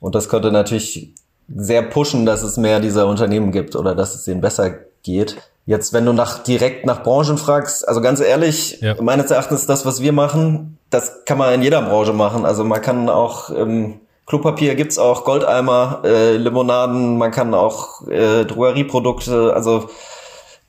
Und 0.00 0.14
das 0.14 0.30
könnte 0.30 0.50
natürlich 0.50 1.14
sehr 1.54 1.82
pushen, 1.82 2.26
dass 2.26 2.42
es 2.42 2.56
mehr 2.56 2.80
dieser 2.80 3.06
Unternehmen 3.06 3.52
gibt 3.52 3.76
oder 3.76 3.94
dass 3.94 4.14
es 4.14 4.24
denen 4.24 4.40
besser 4.40 4.70
geht. 5.02 5.36
Jetzt, 5.66 5.92
wenn 5.92 6.06
du 6.06 6.12
nach 6.12 6.42
direkt 6.42 6.86
nach 6.86 7.02
Branchen 7.02 7.38
fragst, 7.38 7.86
also 7.86 8.00
ganz 8.00 8.20
ehrlich, 8.20 8.80
ja. 8.80 8.96
meines 9.00 9.30
Erachtens 9.30 9.66
das, 9.66 9.86
was 9.86 10.00
wir 10.00 10.12
machen, 10.12 10.78
das 10.90 11.24
kann 11.24 11.38
man 11.38 11.54
in 11.54 11.62
jeder 11.62 11.82
Branche 11.82 12.12
machen. 12.12 12.44
Also 12.44 12.64
man 12.64 12.80
kann 12.82 13.08
auch 13.08 13.50
ähm, 13.50 14.00
Klopapier 14.26 14.76
gibt's 14.76 14.96
auch, 14.98 15.24
Goldeimer, 15.24 16.02
äh, 16.04 16.36
Limonaden, 16.36 17.18
man 17.18 17.32
kann 17.32 17.52
auch 17.52 18.06
äh, 18.06 18.44
Drogerieprodukte, 18.44 19.52
also 19.52 19.88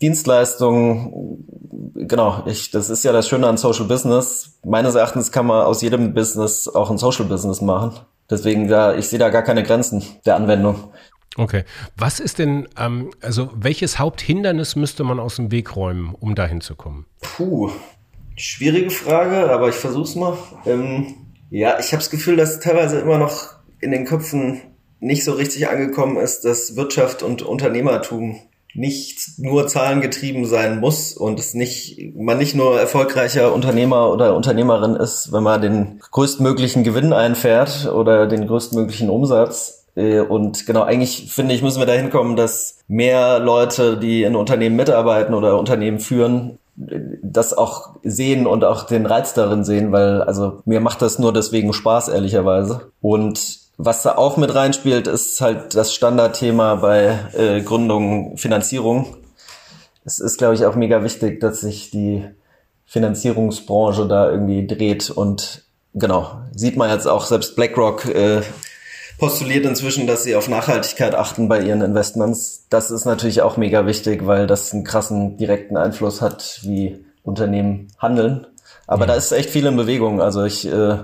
Dienstleistungen, 0.01 1.45
genau, 1.93 2.41
ich, 2.47 2.71
das 2.71 2.89
ist 2.89 3.03
ja 3.03 3.11
das 3.11 3.27
Schöne 3.27 3.47
an 3.47 3.57
Social 3.57 3.85
Business. 3.85 4.57
Meines 4.65 4.95
Erachtens 4.95 5.31
kann 5.31 5.45
man 5.45 5.63
aus 5.63 5.83
jedem 5.83 6.15
Business 6.15 6.67
auch 6.67 6.89
ein 6.89 6.97
Social 6.97 7.25
Business 7.25 7.61
machen. 7.61 7.93
Deswegen 8.31 8.69
da, 8.69 8.95
ich 8.95 9.09
sehe 9.09 9.19
da 9.19 9.29
gar 9.29 9.43
keine 9.43 9.61
Grenzen 9.61 10.03
der 10.25 10.37
Anwendung. 10.37 10.91
Okay. 11.37 11.63
Was 11.97 12.19
ist 12.19 12.39
denn, 12.39 12.67
ähm, 12.77 13.11
also 13.21 13.49
welches 13.53 13.99
Haupthindernis 13.99 14.75
müsste 14.75 15.03
man 15.03 15.19
aus 15.19 15.35
dem 15.35 15.51
Weg 15.51 15.75
räumen, 15.75 16.15
um 16.19 16.33
dahin 16.33 16.61
zu 16.61 16.75
kommen? 16.75 17.05
Puh, 17.21 17.71
schwierige 18.35 18.89
Frage, 18.89 19.51
aber 19.51 19.69
ich 19.69 19.75
versuch's 19.75 20.15
mal. 20.15 20.37
Ähm, 20.65 21.15
ja, 21.49 21.79
ich 21.79 21.87
habe 21.87 21.97
das 21.97 22.09
Gefühl, 22.09 22.37
dass 22.37 22.59
teilweise 22.59 22.99
immer 22.99 23.17
noch 23.17 23.55
in 23.81 23.91
den 23.91 24.05
Köpfen 24.05 24.61
nicht 24.99 25.23
so 25.23 25.33
richtig 25.33 25.67
angekommen 25.67 26.17
ist, 26.17 26.45
dass 26.45 26.75
Wirtschaft 26.75 27.23
und 27.23 27.41
Unternehmertum 27.41 28.39
nicht 28.73 29.37
nur 29.37 29.67
zahlengetrieben 29.67 30.45
sein 30.45 30.79
muss 30.79 31.13
und 31.13 31.39
es 31.39 31.53
nicht, 31.53 32.15
man 32.15 32.37
nicht 32.37 32.55
nur 32.55 32.79
erfolgreicher 32.79 33.53
Unternehmer 33.53 34.11
oder 34.11 34.35
Unternehmerin 34.35 34.95
ist, 34.95 35.31
wenn 35.31 35.43
man 35.43 35.61
den 35.61 35.99
größtmöglichen 36.11 36.83
Gewinn 36.83 37.13
einfährt 37.13 37.91
oder 37.93 38.27
den 38.27 38.47
größtmöglichen 38.47 39.09
Umsatz. 39.09 39.85
Äh, 39.95 40.21
und 40.21 40.65
genau, 40.65 40.83
eigentlich 40.83 41.31
finde 41.31 41.53
ich, 41.53 41.61
müssen 41.61 41.79
wir 41.79 41.85
dahin 41.85 42.09
kommen, 42.09 42.35
dass 42.35 42.79
mehr 42.87 43.39
Leute, 43.39 43.97
die 43.97 44.23
in 44.23 44.35
Unternehmen 44.35 44.75
mitarbeiten 44.75 45.33
oder 45.33 45.57
Unternehmen 45.59 45.99
führen, 45.99 46.57
das 46.75 47.55
auch 47.55 47.89
sehen 48.03 48.47
und 48.47 48.63
auch 48.63 48.83
den 48.83 49.05
Reiz 49.05 49.33
darin 49.33 49.63
sehen, 49.63 49.91
weil 49.91 50.21
also 50.21 50.61
mir 50.65 50.79
macht 50.79 51.01
das 51.01 51.19
nur 51.19 51.33
deswegen 51.33 51.73
Spaß, 51.73 52.07
ehrlicherweise. 52.07 52.91
Und 53.01 53.59
was 53.83 54.03
da 54.03 54.15
auch 54.15 54.37
mit 54.37 54.53
reinspielt, 54.53 55.07
ist 55.07 55.41
halt 55.41 55.75
das 55.75 55.93
Standardthema 55.93 56.75
bei 56.75 57.17
äh, 57.33 57.61
Gründung, 57.61 58.37
Finanzierung. 58.37 59.17
Es 60.05 60.19
ist, 60.19 60.37
glaube 60.37 60.53
ich, 60.53 60.65
auch 60.65 60.75
mega 60.75 61.03
wichtig, 61.03 61.39
dass 61.39 61.61
sich 61.61 61.89
die 61.89 62.23
Finanzierungsbranche 62.85 64.07
da 64.07 64.29
irgendwie 64.29 64.67
dreht 64.67 65.09
und 65.09 65.63
genau, 65.93 66.41
sieht 66.53 66.77
man 66.77 66.89
jetzt 66.89 67.07
auch, 67.07 67.25
selbst 67.25 67.55
BlackRock 67.55 68.05
äh, 68.05 68.41
postuliert 69.17 69.65
inzwischen, 69.65 70.07
dass 70.07 70.23
sie 70.23 70.35
auf 70.35 70.47
Nachhaltigkeit 70.47 71.15
achten 71.15 71.47
bei 71.47 71.61
ihren 71.61 71.81
Investments. 71.81 72.65
Das 72.69 72.91
ist 72.91 73.05
natürlich 73.05 73.41
auch 73.41 73.57
mega 73.57 73.85
wichtig, 73.85 74.27
weil 74.27 74.45
das 74.45 74.73
einen 74.73 74.83
krassen 74.83 75.37
direkten 75.37 75.77
Einfluss 75.77 76.21
hat, 76.21 76.59
wie 76.63 77.03
Unternehmen 77.23 77.87
handeln. 77.97 78.45
Aber 78.87 79.05
ja. 79.05 79.07
da 79.07 79.15
ist 79.15 79.31
echt 79.31 79.49
viel 79.49 79.65
in 79.65 79.75
Bewegung. 79.75 80.21
Also 80.21 80.43
ich 80.43 80.67
äh, 80.67 80.97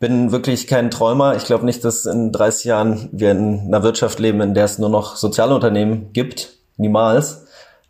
bin 0.00 0.32
wirklich 0.32 0.66
kein 0.66 0.90
Träumer. 0.90 1.36
Ich 1.36 1.44
glaube 1.44 1.66
nicht, 1.66 1.84
dass 1.84 2.06
in 2.06 2.32
30 2.32 2.64
Jahren 2.64 3.08
wir 3.12 3.30
in 3.30 3.66
einer 3.66 3.82
Wirtschaft 3.82 4.18
leben, 4.18 4.40
in 4.40 4.54
der 4.54 4.64
es 4.64 4.78
nur 4.78 4.88
noch 4.88 5.14
Sozialunternehmen 5.14 6.12
gibt. 6.12 6.56
Niemals. 6.78 7.44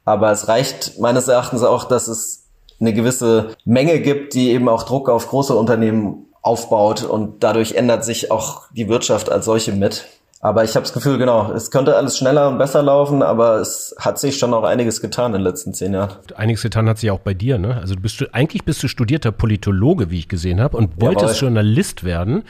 Aber 0.05 0.33
es 0.33 0.49
reicht 0.49 0.99
meines 0.99 1.29
Erachtens 1.29 1.63
auch, 1.63 1.85
dass 1.85 2.09
es 2.09 2.49
eine 2.81 2.93
gewisse 2.93 3.55
Menge 3.65 4.01
gibt, 4.01 4.35
die 4.35 4.51
eben 4.51 4.69
auch 4.69 4.83
Druck 4.83 5.09
auf 5.09 5.29
große 5.29 5.55
Unternehmen 5.55 6.27
aufbaut 6.43 7.05
und 7.05 7.45
dadurch 7.45 7.75
ändert 7.75 8.05
sich 8.05 8.31
auch 8.31 8.63
die 8.75 8.89
Wirtschaft 8.89 9.31
als 9.31 9.45
solche 9.45 9.73
mit. 9.73 10.07
Aber 10.43 10.65
ich 10.65 10.75
habe 10.75 10.85
das 10.85 10.95
Gefühl, 10.95 11.19
genau, 11.19 11.53
es 11.53 11.71
könnte 11.71 11.97
alles 11.97 12.17
schneller 12.17 12.49
und 12.49 12.57
besser 12.57 12.83
laufen, 12.83 13.23
aber 13.23 13.57
es 13.57 13.95
hat 13.99 14.19
sich 14.19 14.39
schon 14.39 14.55
auch 14.55 14.65
einiges 14.65 15.03
getan 15.03 15.27
in 15.27 15.41
den 15.41 15.43
letzten 15.43 15.75
zehn 15.75 15.93
Jahren. 15.93 16.17
Einiges 16.35 16.63
getan 16.63 16.89
hat 16.89 16.97
sich 16.97 17.11
auch 17.11 17.19
bei 17.19 17.35
dir, 17.35 17.59
ne? 17.59 17.77
Also 17.77 17.95
du 17.95 18.01
bist 18.01 18.25
eigentlich 18.33 18.65
bist 18.65 18.83
du 18.83 18.89
studierter 18.89 19.33
Politologe, 19.33 20.11
wie 20.11 20.19
ich 20.19 20.29
gesehen 20.29 20.59
habe, 20.59 20.79
und 20.79 20.99
wolltest 20.99 21.37
Jawohl. 21.37 21.49
Journalist 21.49 22.05
werden. 22.05 22.45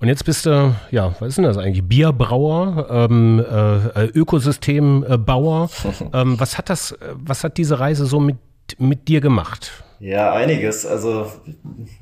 Und 0.00 0.08
jetzt 0.08 0.24
bist 0.24 0.46
du, 0.46 0.74
ja, 0.90 1.14
was 1.18 1.28
ist 1.28 1.38
denn 1.38 1.44
das 1.44 1.58
eigentlich? 1.58 1.84
Bierbrauer, 1.84 2.86
ähm, 2.88 3.44
äh, 3.44 4.04
Ökosystembauer. 4.06 5.68
ähm, 6.14 6.40
was 6.40 6.56
hat 6.56 6.70
das, 6.70 6.96
was 7.14 7.44
hat 7.44 7.58
diese 7.58 7.78
Reise 7.78 8.06
so 8.06 8.20
mit, 8.20 8.36
mit 8.78 9.06
dir 9.08 9.20
gemacht? 9.20 9.72
Ja, 10.00 10.32
einiges. 10.32 10.86
Also, 10.86 11.26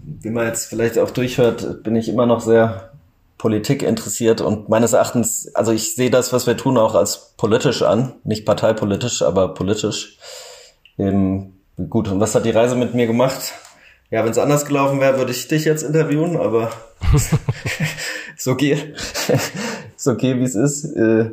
wie 0.02 0.30
man 0.30 0.46
jetzt 0.46 0.66
vielleicht 0.66 0.98
auch 0.98 1.10
durchhört, 1.10 1.82
bin 1.82 1.96
ich 1.96 2.08
immer 2.08 2.26
noch 2.26 2.40
sehr 2.40 2.92
Politik 3.38 3.82
interessiert 3.82 4.40
und 4.40 4.68
meines 4.68 4.94
Erachtens, 4.94 5.54
also 5.54 5.72
ich 5.72 5.94
sehe 5.94 6.10
das, 6.10 6.32
was 6.32 6.46
wir 6.46 6.56
tun, 6.56 6.78
auch 6.78 6.94
als 6.94 7.34
politisch 7.36 7.82
an, 7.82 8.14
nicht 8.24 8.46
parteipolitisch, 8.46 9.22
aber 9.22 9.52
politisch. 9.52 10.18
Ähm, 10.98 11.52
gut, 11.90 12.08
und 12.08 12.18
was 12.18 12.34
hat 12.34 12.46
die 12.46 12.50
Reise 12.50 12.76
mit 12.76 12.94
mir 12.94 13.06
gemacht? 13.06 13.52
Ja, 14.10 14.24
wenn 14.24 14.30
es 14.30 14.38
anders 14.38 14.64
gelaufen 14.64 15.00
wäre, 15.00 15.18
würde 15.18 15.32
ich 15.32 15.48
dich 15.48 15.64
jetzt 15.64 15.82
interviewen, 15.82 16.36
aber 16.36 16.70
ist 18.36 18.48
okay. 18.48 18.94
ist 19.96 20.08
okay, 20.08 20.38
wie 20.38 20.44
es 20.44 20.54
ist. 20.54 20.84
Äh, 20.84 21.32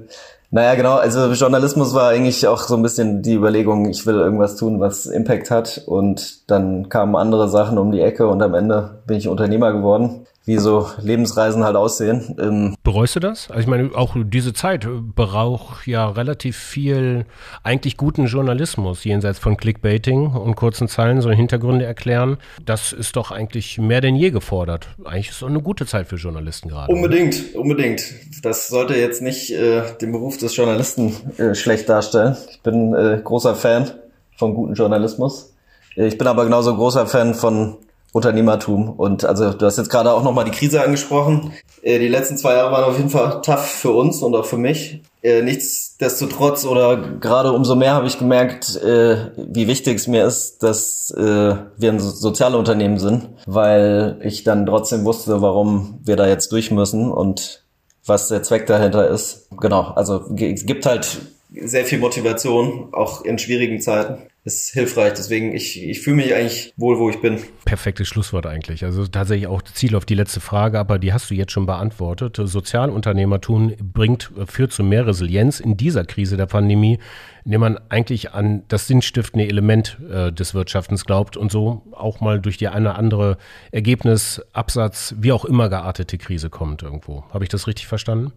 naja, 0.51 0.75
genau, 0.75 0.95
also 0.95 1.31
Journalismus 1.31 1.93
war 1.93 2.09
eigentlich 2.09 2.47
auch 2.47 2.61
so 2.61 2.75
ein 2.75 2.83
bisschen 2.83 3.21
die 3.21 3.33
Überlegung, 3.33 3.89
ich 3.89 4.05
will 4.05 4.15
irgendwas 4.15 4.55
tun, 4.55 4.79
was 4.79 5.05
Impact 5.05 5.49
hat 5.49 5.83
und 5.87 6.49
dann 6.51 6.89
kamen 6.89 7.15
andere 7.15 7.49
Sachen 7.49 7.77
um 7.77 7.91
die 7.91 8.01
Ecke 8.01 8.27
und 8.27 8.41
am 8.41 8.53
Ende 8.53 9.01
bin 9.07 9.17
ich 9.17 9.27
Unternehmer 9.27 9.71
geworden 9.71 10.27
wie 10.45 10.57
so 10.57 10.89
Lebensreisen 10.99 11.63
halt 11.63 11.75
aussehen. 11.77 12.35
Ähm 12.39 12.75
Bereust 12.83 13.15
du 13.15 13.19
das? 13.21 13.49
Also 13.49 13.61
ich 13.61 13.67
meine, 13.67 13.91
auch 13.95 14.15
diese 14.23 14.53
Zeit 14.53 14.85
braucht 15.15 15.87
ja 15.87 16.09
relativ 16.09 16.57
viel 16.57 17.25
eigentlich 17.63 17.95
guten 17.95 18.25
Journalismus, 18.25 19.05
jenseits 19.05 19.39
von 19.39 19.55
Clickbaiting 19.55 20.27
und 20.27 20.55
kurzen 20.55 20.89
Zeilen 20.89 21.21
so 21.21 21.31
Hintergründe 21.31 21.85
erklären. 21.85 22.37
Das 22.65 22.91
ist 22.91 23.15
doch 23.15 23.31
eigentlich 23.31 23.77
mehr 23.77 24.01
denn 24.01 24.15
je 24.15 24.31
gefordert. 24.31 24.89
Eigentlich 25.05 25.29
ist 25.29 25.37
es 25.37 25.43
auch 25.43 25.47
eine 25.47 25.61
gute 25.61 25.85
Zeit 25.85 26.07
für 26.07 26.17
Journalisten 26.17 26.67
gerade. 26.69 26.91
Unbedingt, 26.91 27.53
oder? 27.53 27.61
unbedingt. 27.61 28.03
Das 28.41 28.67
sollte 28.67 28.95
jetzt 28.95 29.21
nicht 29.21 29.51
äh, 29.51 29.83
den 30.01 30.11
Beruf 30.11 30.37
des 30.37 30.55
Journalisten 30.55 31.13
äh, 31.37 31.55
schlecht 31.55 31.87
darstellen. 31.87 32.35
Ich 32.51 32.61
bin 32.61 32.93
äh, 32.93 33.21
großer 33.23 33.55
Fan 33.55 33.91
von 34.35 34.53
guten 34.53 34.73
Journalismus. 34.73 35.53
Ich 35.95 36.17
bin 36.17 36.27
aber 36.27 36.43
genauso 36.43 36.75
großer 36.75 37.05
Fan 37.07 37.33
von 37.33 37.77
Unternehmertum. 38.13 38.89
Und 38.89 39.25
also 39.25 39.51
du 39.51 39.65
hast 39.65 39.77
jetzt 39.77 39.89
gerade 39.89 40.13
auch 40.13 40.23
nochmal 40.23 40.45
die 40.45 40.51
Krise 40.51 40.81
angesprochen. 40.81 41.51
Äh, 41.81 41.99
die 41.99 42.07
letzten 42.07 42.37
zwei 42.37 42.53
Jahre 42.53 42.71
waren 42.71 42.85
auf 42.85 42.97
jeden 42.97 43.09
Fall 43.09 43.41
tough 43.41 43.65
für 43.65 43.91
uns 43.91 44.21
und 44.21 44.35
auch 44.35 44.45
für 44.45 44.57
mich. 44.57 45.01
Äh, 45.23 45.41
nichtsdestotrotz 45.41 46.63
oder 46.65 46.97
gerade 46.97 47.51
umso 47.51 47.75
mehr 47.75 47.95
habe 47.95 48.07
ich 48.07 48.19
gemerkt, 48.19 48.75
äh, 48.77 49.31
wie 49.35 49.67
wichtig 49.67 49.97
es 49.97 50.07
mir 50.07 50.25
ist, 50.25 50.61
dass 50.61 51.11
äh, 51.17 51.55
wir 51.77 51.91
ein 51.91 51.99
Sozialunternehmen 51.99 52.99
sind, 52.99 53.29
weil 53.47 54.19
ich 54.21 54.43
dann 54.43 54.65
trotzdem 54.67 55.05
wusste, 55.05 55.41
warum 55.41 55.99
wir 56.03 56.15
da 56.15 56.27
jetzt 56.27 56.51
durch 56.51 56.71
müssen 56.71 57.11
und 57.11 57.63
was 58.05 58.27
der 58.27 58.43
Zweck 58.43 58.67
dahinter 58.67 59.07
ist. 59.07 59.47
Genau, 59.59 59.93
also 59.95 60.35
es 60.35 60.65
gibt 60.65 60.85
halt 60.85 61.19
sehr 61.61 61.85
viel 61.85 61.99
Motivation, 61.99 62.93
auch 62.93 63.23
in 63.23 63.37
schwierigen 63.37 63.81
Zeiten 63.81 64.23
ist 64.45 64.73
hilfreich. 64.73 65.13
Deswegen, 65.13 65.55
ich, 65.55 65.81
ich 65.81 66.01
fühle 66.01 66.17
mich 66.17 66.33
eigentlich 66.33 66.73
wohl, 66.75 66.99
wo 66.99 67.09
ich 67.09 67.21
bin. 67.21 67.39
Perfektes 67.63 68.07
Schlusswort 68.07 68.45
eigentlich. 68.45 68.83
Also 68.83 69.07
tatsächlich 69.07 69.47
auch 69.47 69.61
Ziel 69.61 69.95
auf 69.95 70.05
die 70.05 70.15
letzte 70.15 70.41
Frage, 70.41 70.79
aber 70.79 70.99
die 70.99 71.13
hast 71.13 71.29
du 71.29 71.33
jetzt 71.33 71.53
schon 71.53 71.65
beantwortet. 71.65 72.37
Sozialunternehmertum 72.41 73.73
bringt, 73.81 74.31
führt 74.47 74.73
zu 74.73 74.83
mehr 74.83 75.07
Resilienz 75.07 75.61
in 75.61 75.77
dieser 75.77 76.03
Krise 76.03 76.35
der 76.35 76.45
Pandemie, 76.45 76.99
indem 77.45 77.61
man 77.61 77.79
eigentlich 77.89 78.33
an 78.33 78.63
das 78.67 78.87
sinnstiftende 78.87 79.47
Element 79.47 79.97
äh, 80.11 80.31
des 80.33 80.53
Wirtschaftens 80.53 81.05
glaubt 81.05 81.37
und 81.37 81.51
so 81.51 81.83
auch 81.91 82.19
mal 82.19 82.41
durch 82.41 82.57
die 82.57 82.67
eine 82.67 82.95
andere 82.95 83.37
Ergebnis, 83.71 84.41
Absatz, 84.51 85.15
wie 85.19 85.31
auch 85.31 85.45
immer 85.45 85.69
geartete 85.69 86.17
Krise 86.17 86.49
kommt 86.49 86.83
irgendwo. 86.83 87.23
Habe 87.33 87.45
ich 87.45 87.49
das 87.49 87.67
richtig 87.67 87.87
verstanden? 87.87 88.33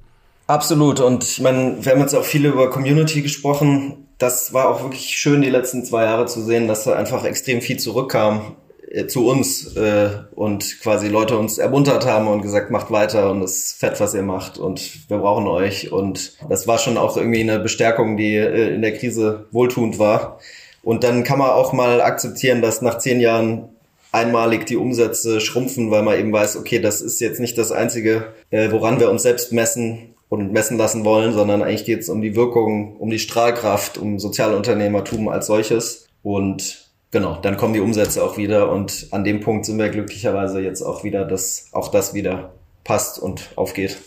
Absolut. 0.47 1.01
Und 1.01 1.25
ich 1.25 1.41
meine, 1.41 1.85
wir 1.85 1.93
haben 1.93 2.01
jetzt 2.01 2.15
auch 2.15 2.25
viel 2.25 2.47
über 2.47 2.71
Community 2.71 3.23
gesprochen. 3.23 4.09
Das 4.19 4.53
war 4.53 4.69
auch 4.69 4.83
wirklich 4.83 5.17
schön, 5.19 5.43
die 5.43 5.51
letzten 5.51 5.85
zwei 5.85 6.05
Jahre 6.05 6.27
zu 6.27 6.41
sehen, 6.41 6.69
dass 6.69 6.85
da 6.85 6.95
einfach 6.95 7.25
extrem 7.25 7.61
viel 7.61 7.79
zurückkam 7.79 8.57
äh, 8.91 9.07
zu 9.07 9.29
uns 9.29 9.77
äh, 9.77 10.11
und 10.35 10.81
quasi 10.81 11.09
Leute 11.09 11.37
uns 11.37 11.59
ermuntert 11.59 12.07
haben 12.07 12.29
und 12.29 12.43
gesagt, 12.43 12.71
macht 12.71 12.91
weiter 12.91 13.31
und 13.31 13.43
es 13.43 13.57
ist 13.57 13.81
fett, 13.81 13.99
was 13.99 14.15
ihr 14.15 14.23
macht 14.23 14.59
und 14.59 15.11
wir 15.11 15.19
brauchen 15.19 15.49
euch. 15.49 15.91
Und 15.91 16.35
das 16.49 16.69
war 16.69 16.79
schon 16.79 16.97
auch 16.97 17.17
irgendwie 17.17 17.41
eine 17.41 17.59
Bestärkung, 17.59 18.17
die 18.17 18.37
äh, 18.37 18.75
in 18.75 18.83
der 18.83 18.97
Krise 18.97 19.47
wohltuend 19.51 19.99
war. 19.99 20.39
Und 20.83 21.03
dann 21.03 21.25
kann 21.25 21.41
man 21.41 21.51
auch 21.51 21.73
mal 21.73 22.01
akzeptieren, 22.01 22.63
dass 22.63 22.81
nach 22.81 22.99
zehn 22.99 23.21
Jahren 23.21 23.69
einmalig 24.13 24.67
die 24.67 24.77
Umsätze 24.77 25.41
schrumpfen, 25.41 25.91
weil 25.91 26.05
man 26.05 26.19
eben 26.19 26.33
weiß, 26.33 26.57
okay, 26.57 26.79
das 26.79 27.03
ist 27.03 27.21
jetzt 27.21 27.41
nicht 27.41 27.59
das 27.59 27.73
Einzige, 27.73 28.33
äh, 28.51 28.71
woran 28.71 29.01
wir 29.01 29.11
uns 29.11 29.25
selbst 29.25 29.53
messen 29.53 30.15
und 30.29 30.53
messen 30.53 30.79
lassen 30.79 31.05
wollen, 31.05 31.33
sondern 31.33 31.63
eigentlich 31.63 31.85
geht 31.85 32.01
es 32.01 32.09
um 32.09 32.21
die 32.21 32.35
Wirkung, 32.35 32.97
um 32.97 33.11
die 33.11 33.19
Strahlkraft, 33.19 33.99
um 33.99 34.19
Sozialunternehmertum 34.19 35.29
als 35.29 35.47
solches. 35.47 36.09
Und 36.23 36.91
genau, 37.11 37.37
dann 37.41 37.57
kommen 37.57 37.75
die 37.75 37.81
Umsätze 37.81 38.25
auch 38.25 38.37
wieder 38.37 38.71
und 38.71 39.09
an 39.13 39.25
dem 39.25 39.41
Punkt 39.41 39.65
sind 39.67 39.79
wir 39.79 39.89
glücklicherweise 39.89 40.61
jetzt 40.61 40.83
auch 40.83 41.05
wieder, 41.05 41.25
dass 41.25 41.69
auch 41.73 41.89
das 41.89 42.15
wieder 42.15 42.55
passt 42.85 43.19
und 43.19 43.51
aufgeht. 43.57 43.99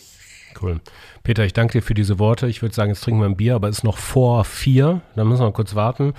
Cool. 0.62 0.82
Peter, 1.23 1.43
ich 1.45 1.53
danke 1.53 1.73
dir 1.73 1.82
für 1.82 1.93
diese 1.93 2.17
Worte. 2.17 2.47
Ich 2.47 2.62
würde 2.62 2.73
sagen, 2.73 2.89
jetzt 2.89 3.01
trinken 3.01 3.21
wir 3.21 3.27
ein 3.27 3.38
Bier, 3.38 3.55
aber 3.55 3.69
es 3.69 3.79
ist 3.79 3.84
noch 3.84 3.97
vor 3.97 4.45
vier. 4.45 5.01
Da 5.15 5.23
müssen 5.23 5.43
wir 5.43 5.51
kurz 5.51 5.75
warten. 5.75 6.13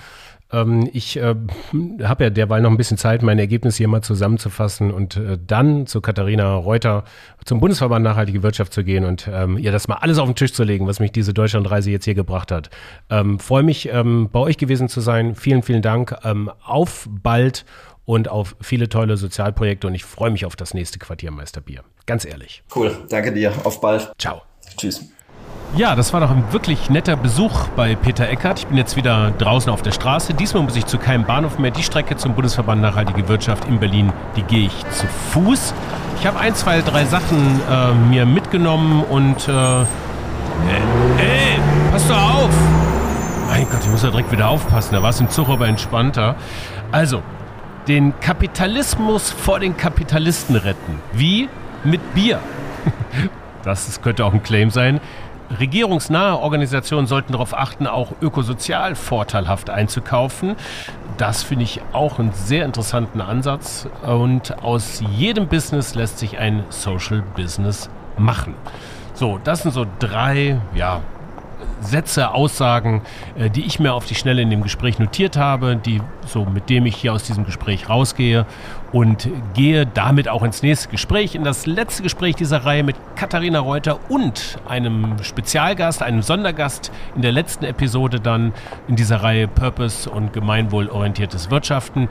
Ähm, 0.51 0.89
ich 0.93 1.17
äh, 1.17 1.35
habe 2.03 2.23
ja 2.23 2.29
derweil 2.29 2.61
noch 2.61 2.71
ein 2.71 2.77
bisschen 2.77 2.97
Zeit, 2.97 3.21
meine 3.21 3.41
Ergebnisse 3.41 3.77
hier 3.77 3.87
mal 3.87 4.01
zusammenzufassen 4.01 4.91
und 4.91 5.17
äh, 5.17 5.37
dann 5.45 5.87
zu 5.87 6.01
Katharina 6.01 6.55
Reuter 6.55 7.03
zum 7.45 7.59
Bundesverband 7.59 8.03
Nachhaltige 8.03 8.43
Wirtschaft 8.43 8.73
zu 8.73 8.83
gehen 8.83 9.05
und 9.05 9.29
ähm, 9.31 9.57
ihr 9.57 9.71
das 9.71 9.87
mal 9.87 9.95
alles 9.95 10.17
auf 10.17 10.27
den 10.27 10.35
Tisch 10.35 10.53
zu 10.53 10.63
legen, 10.63 10.87
was 10.87 10.99
mich 10.99 11.11
diese 11.11 11.33
Deutschlandreise 11.33 11.91
jetzt 11.91 12.05
hier 12.05 12.15
gebracht 12.15 12.51
hat. 12.51 12.69
Ähm, 13.09 13.39
Freue 13.39 13.63
mich, 13.63 13.89
ähm, 13.89 14.29
bei 14.31 14.39
euch 14.39 14.57
gewesen 14.57 14.89
zu 14.89 15.01
sein. 15.01 15.35
Vielen, 15.35 15.63
vielen 15.63 15.81
Dank. 15.81 16.17
Ähm, 16.23 16.51
auf 16.63 17.07
bald 17.09 17.65
und 18.05 18.29
auf 18.29 18.55
viele 18.61 18.89
tolle 18.89 19.17
Sozialprojekte 19.17 19.87
und 19.87 19.95
ich 19.95 20.03
freue 20.03 20.31
mich 20.31 20.45
auf 20.45 20.55
das 20.55 20.73
nächste 20.73 20.99
Quartiermeisterbier. 20.99 21.83
Ganz 22.05 22.25
ehrlich. 22.25 22.63
Cool, 22.75 22.95
danke 23.09 23.31
dir. 23.31 23.53
Auf 23.63 23.79
bald. 23.79 24.11
Ciao. 24.17 24.41
Tschüss. 24.77 25.11
Ja, 25.77 25.95
das 25.95 26.11
war 26.11 26.19
doch 26.19 26.31
ein 26.31 26.43
wirklich 26.51 26.89
netter 26.89 27.15
Besuch 27.15 27.69
bei 27.77 27.95
Peter 27.95 28.27
Eckert. 28.27 28.59
Ich 28.59 28.67
bin 28.67 28.75
jetzt 28.75 28.97
wieder 28.97 29.31
draußen 29.31 29.71
auf 29.71 29.81
der 29.81 29.93
Straße. 29.93 30.33
Diesmal 30.33 30.63
muss 30.63 30.75
ich 30.75 30.85
zu 30.85 30.97
keinem 30.97 31.23
Bahnhof 31.23 31.59
mehr. 31.59 31.71
Die 31.71 31.81
Strecke 31.81 32.17
zum 32.17 32.33
Bundesverband 32.33 32.81
Nachhaltige 32.81 33.29
Wirtschaft 33.29 33.65
in 33.69 33.79
Berlin, 33.79 34.11
die 34.35 34.43
gehe 34.43 34.65
ich 34.65 34.89
zu 34.89 35.07
Fuß. 35.31 35.73
Ich 36.19 36.27
habe 36.27 36.37
ein, 36.39 36.55
zwei, 36.55 36.81
drei 36.81 37.05
Sachen 37.05 37.61
äh, 37.71 37.93
mir 37.93 38.25
mitgenommen 38.25 39.01
und 39.03 39.47
äh, 39.47 39.81
ey, 39.81 41.57
pass 41.93 42.05
doch 42.05 42.21
auf! 42.21 42.51
Mein 43.47 43.63
Gott, 43.69 43.79
ich 43.81 43.89
muss 43.89 44.03
ja 44.03 44.09
direkt 44.09 44.31
wieder 44.33 44.49
aufpassen. 44.49 44.93
Da 44.93 45.01
war 45.01 45.11
es 45.11 45.21
im 45.21 45.29
Zug 45.29 45.47
aber 45.47 45.69
entspannter. 45.69 46.35
Also, 46.91 47.23
den 47.87 48.19
Kapitalismus 48.19 49.31
vor 49.31 49.61
den 49.61 49.77
Kapitalisten 49.77 50.57
retten. 50.57 50.99
Wie? 51.13 51.47
Mit 51.85 52.13
Bier. 52.13 52.39
Das 53.63 54.01
könnte 54.01 54.25
auch 54.25 54.33
ein 54.33 54.41
Claim 54.41 54.71
sein. 54.71 54.99
Regierungsnahe 55.59 56.37
Organisationen 56.37 57.07
sollten 57.07 57.33
darauf 57.33 57.53
achten, 57.57 57.87
auch 57.87 58.13
ökosozial 58.21 58.95
vorteilhaft 58.95 59.69
einzukaufen. 59.69 60.55
Das 61.17 61.43
finde 61.43 61.63
ich 61.63 61.81
auch 61.93 62.19
einen 62.19 62.33
sehr 62.33 62.65
interessanten 62.65 63.21
Ansatz. 63.21 63.87
Und 64.03 64.63
aus 64.63 65.03
jedem 65.15 65.47
Business 65.47 65.95
lässt 65.95 66.19
sich 66.19 66.37
ein 66.37 66.63
Social 66.69 67.23
Business 67.35 67.89
machen. 68.17 68.55
So, 69.13 69.39
das 69.43 69.63
sind 69.63 69.71
so 69.71 69.85
drei, 69.99 70.59
ja, 70.73 71.01
Sätze, 71.81 72.33
Aussagen, 72.33 73.01
äh, 73.37 73.49
die 73.49 73.61
ich 73.61 73.79
mir 73.79 73.93
auf 73.93 74.05
die 74.05 74.15
Schnelle 74.15 74.41
in 74.41 74.49
dem 74.49 74.63
Gespräch 74.63 74.99
notiert 74.99 75.37
habe, 75.37 75.75
die 75.75 76.01
so 76.25 76.45
mit 76.45 76.69
dem 76.69 76.85
ich 76.85 76.95
hier 76.95 77.13
aus 77.13 77.23
diesem 77.23 77.45
Gespräch 77.45 77.89
rausgehe 77.89 78.45
und 78.91 79.29
gehe 79.53 79.85
damit 79.85 80.27
auch 80.29 80.43
ins 80.43 80.61
nächste 80.61 80.89
Gespräch, 80.89 81.35
in 81.35 81.43
das 81.43 81.65
letzte 81.65 82.03
Gespräch 82.03 82.35
dieser 82.35 82.65
Reihe 82.65 82.83
mit 82.83 82.95
Katharina 83.15 83.59
Reuter 83.59 83.99
und 84.09 84.57
einem 84.67 85.15
Spezialgast, 85.23 86.01
einem 86.03 86.21
Sondergast 86.21 86.91
in 87.15 87.21
der 87.21 87.31
letzten 87.31 87.65
Episode 87.65 88.19
dann 88.19 88.53
in 88.87 88.95
dieser 88.95 89.23
Reihe 89.23 89.47
Purpose 89.47 90.09
und 90.09 90.33
gemeinwohlorientiertes 90.33 91.51
Wirtschaften. 91.51 92.09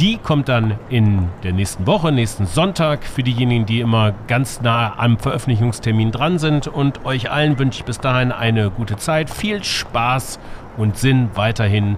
Die 0.00 0.18
kommt 0.18 0.48
dann 0.48 0.78
in 0.88 1.28
der 1.42 1.52
nächsten 1.52 1.86
Woche, 1.86 2.12
nächsten 2.12 2.46
Sonntag 2.46 3.04
für 3.04 3.22
diejenigen, 3.22 3.66
die 3.66 3.80
immer 3.80 4.12
ganz 4.28 4.60
nah 4.60 4.98
am 4.98 5.18
Veröffentlichungstermin 5.18 6.12
dran 6.12 6.38
sind 6.38 6.68
und 6.68 7.04
euch 7.04 7.30
allen 7.30 7.58
wünsche 7.58 7.80
ich 7.80 7.84
bis 7.84 7.98
dahin 7.98 8.32
eine 8.32 8.70
gute 8.70 8.96
Zeit, 8.96 9.30
viel 9.30 9.62
Spaß 9.62 10.38
und 10.76 10.96
Sinn 10.96 11.30
weiterhin 11.34 11.96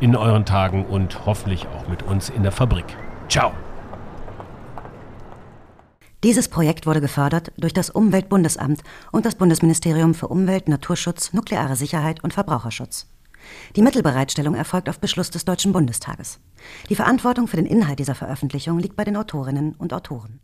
in 0.00 0.16
euren 0.16 0.44
Tagen 0.44 0.84
und 0.84 1.24
hoffentlich 1.26 1.66
auch 1.68 1.88
mit 1.88 2.02
uns 2.02 2.28
in 2.28 2.42
der 2.42 2.52
Fabrik. 2.52 2.84
Ciao. 3.28 3.52
Dieses 6.24 6.48
Projekt 6.48 6.86
wurde 6.86 7.02
gefördert 7.02 7.52
durch 7.58 7.74
das 7.74 7.90
Umweltbundesamt 7.90 8.82
und 9.12 9.26
das 9.26 9.34
Bundesministerium 9.34 10.14
für 10.14 10.28
Umwelt, 10.28 10.68
Naturschutz, 10.68 11.34
nukleare 11.34 11.76
Sicherheit 11.76 12.24
und 12.24 12.32
Verbraucherschutz. 12.32 13.10
Die 13.76 13.82
Mittelbereitstellung 13.82 14.54
erfolgt 14.54 14.88
auf 14.88 14.98
Beschluss 14.98 15.30
des 15.30 15.44
Deutschen 15.44 15.74
Bundestages. 15.74 16.40
Die 16.88 16.94
Verantwortung 16.94 17.46
für 17.46 17.58
den 17.58 17.66
Inhalt 17.66 17.98
dieser 17.98 18.14
Veröffentlichung 18.14 18.78
liegt 18.78 18.96
bei 18.96 19.04
den 19.04 19.18
Autorinnen 19.18 19.74
und 19.74 19.92
Autoren. 19.92 20.40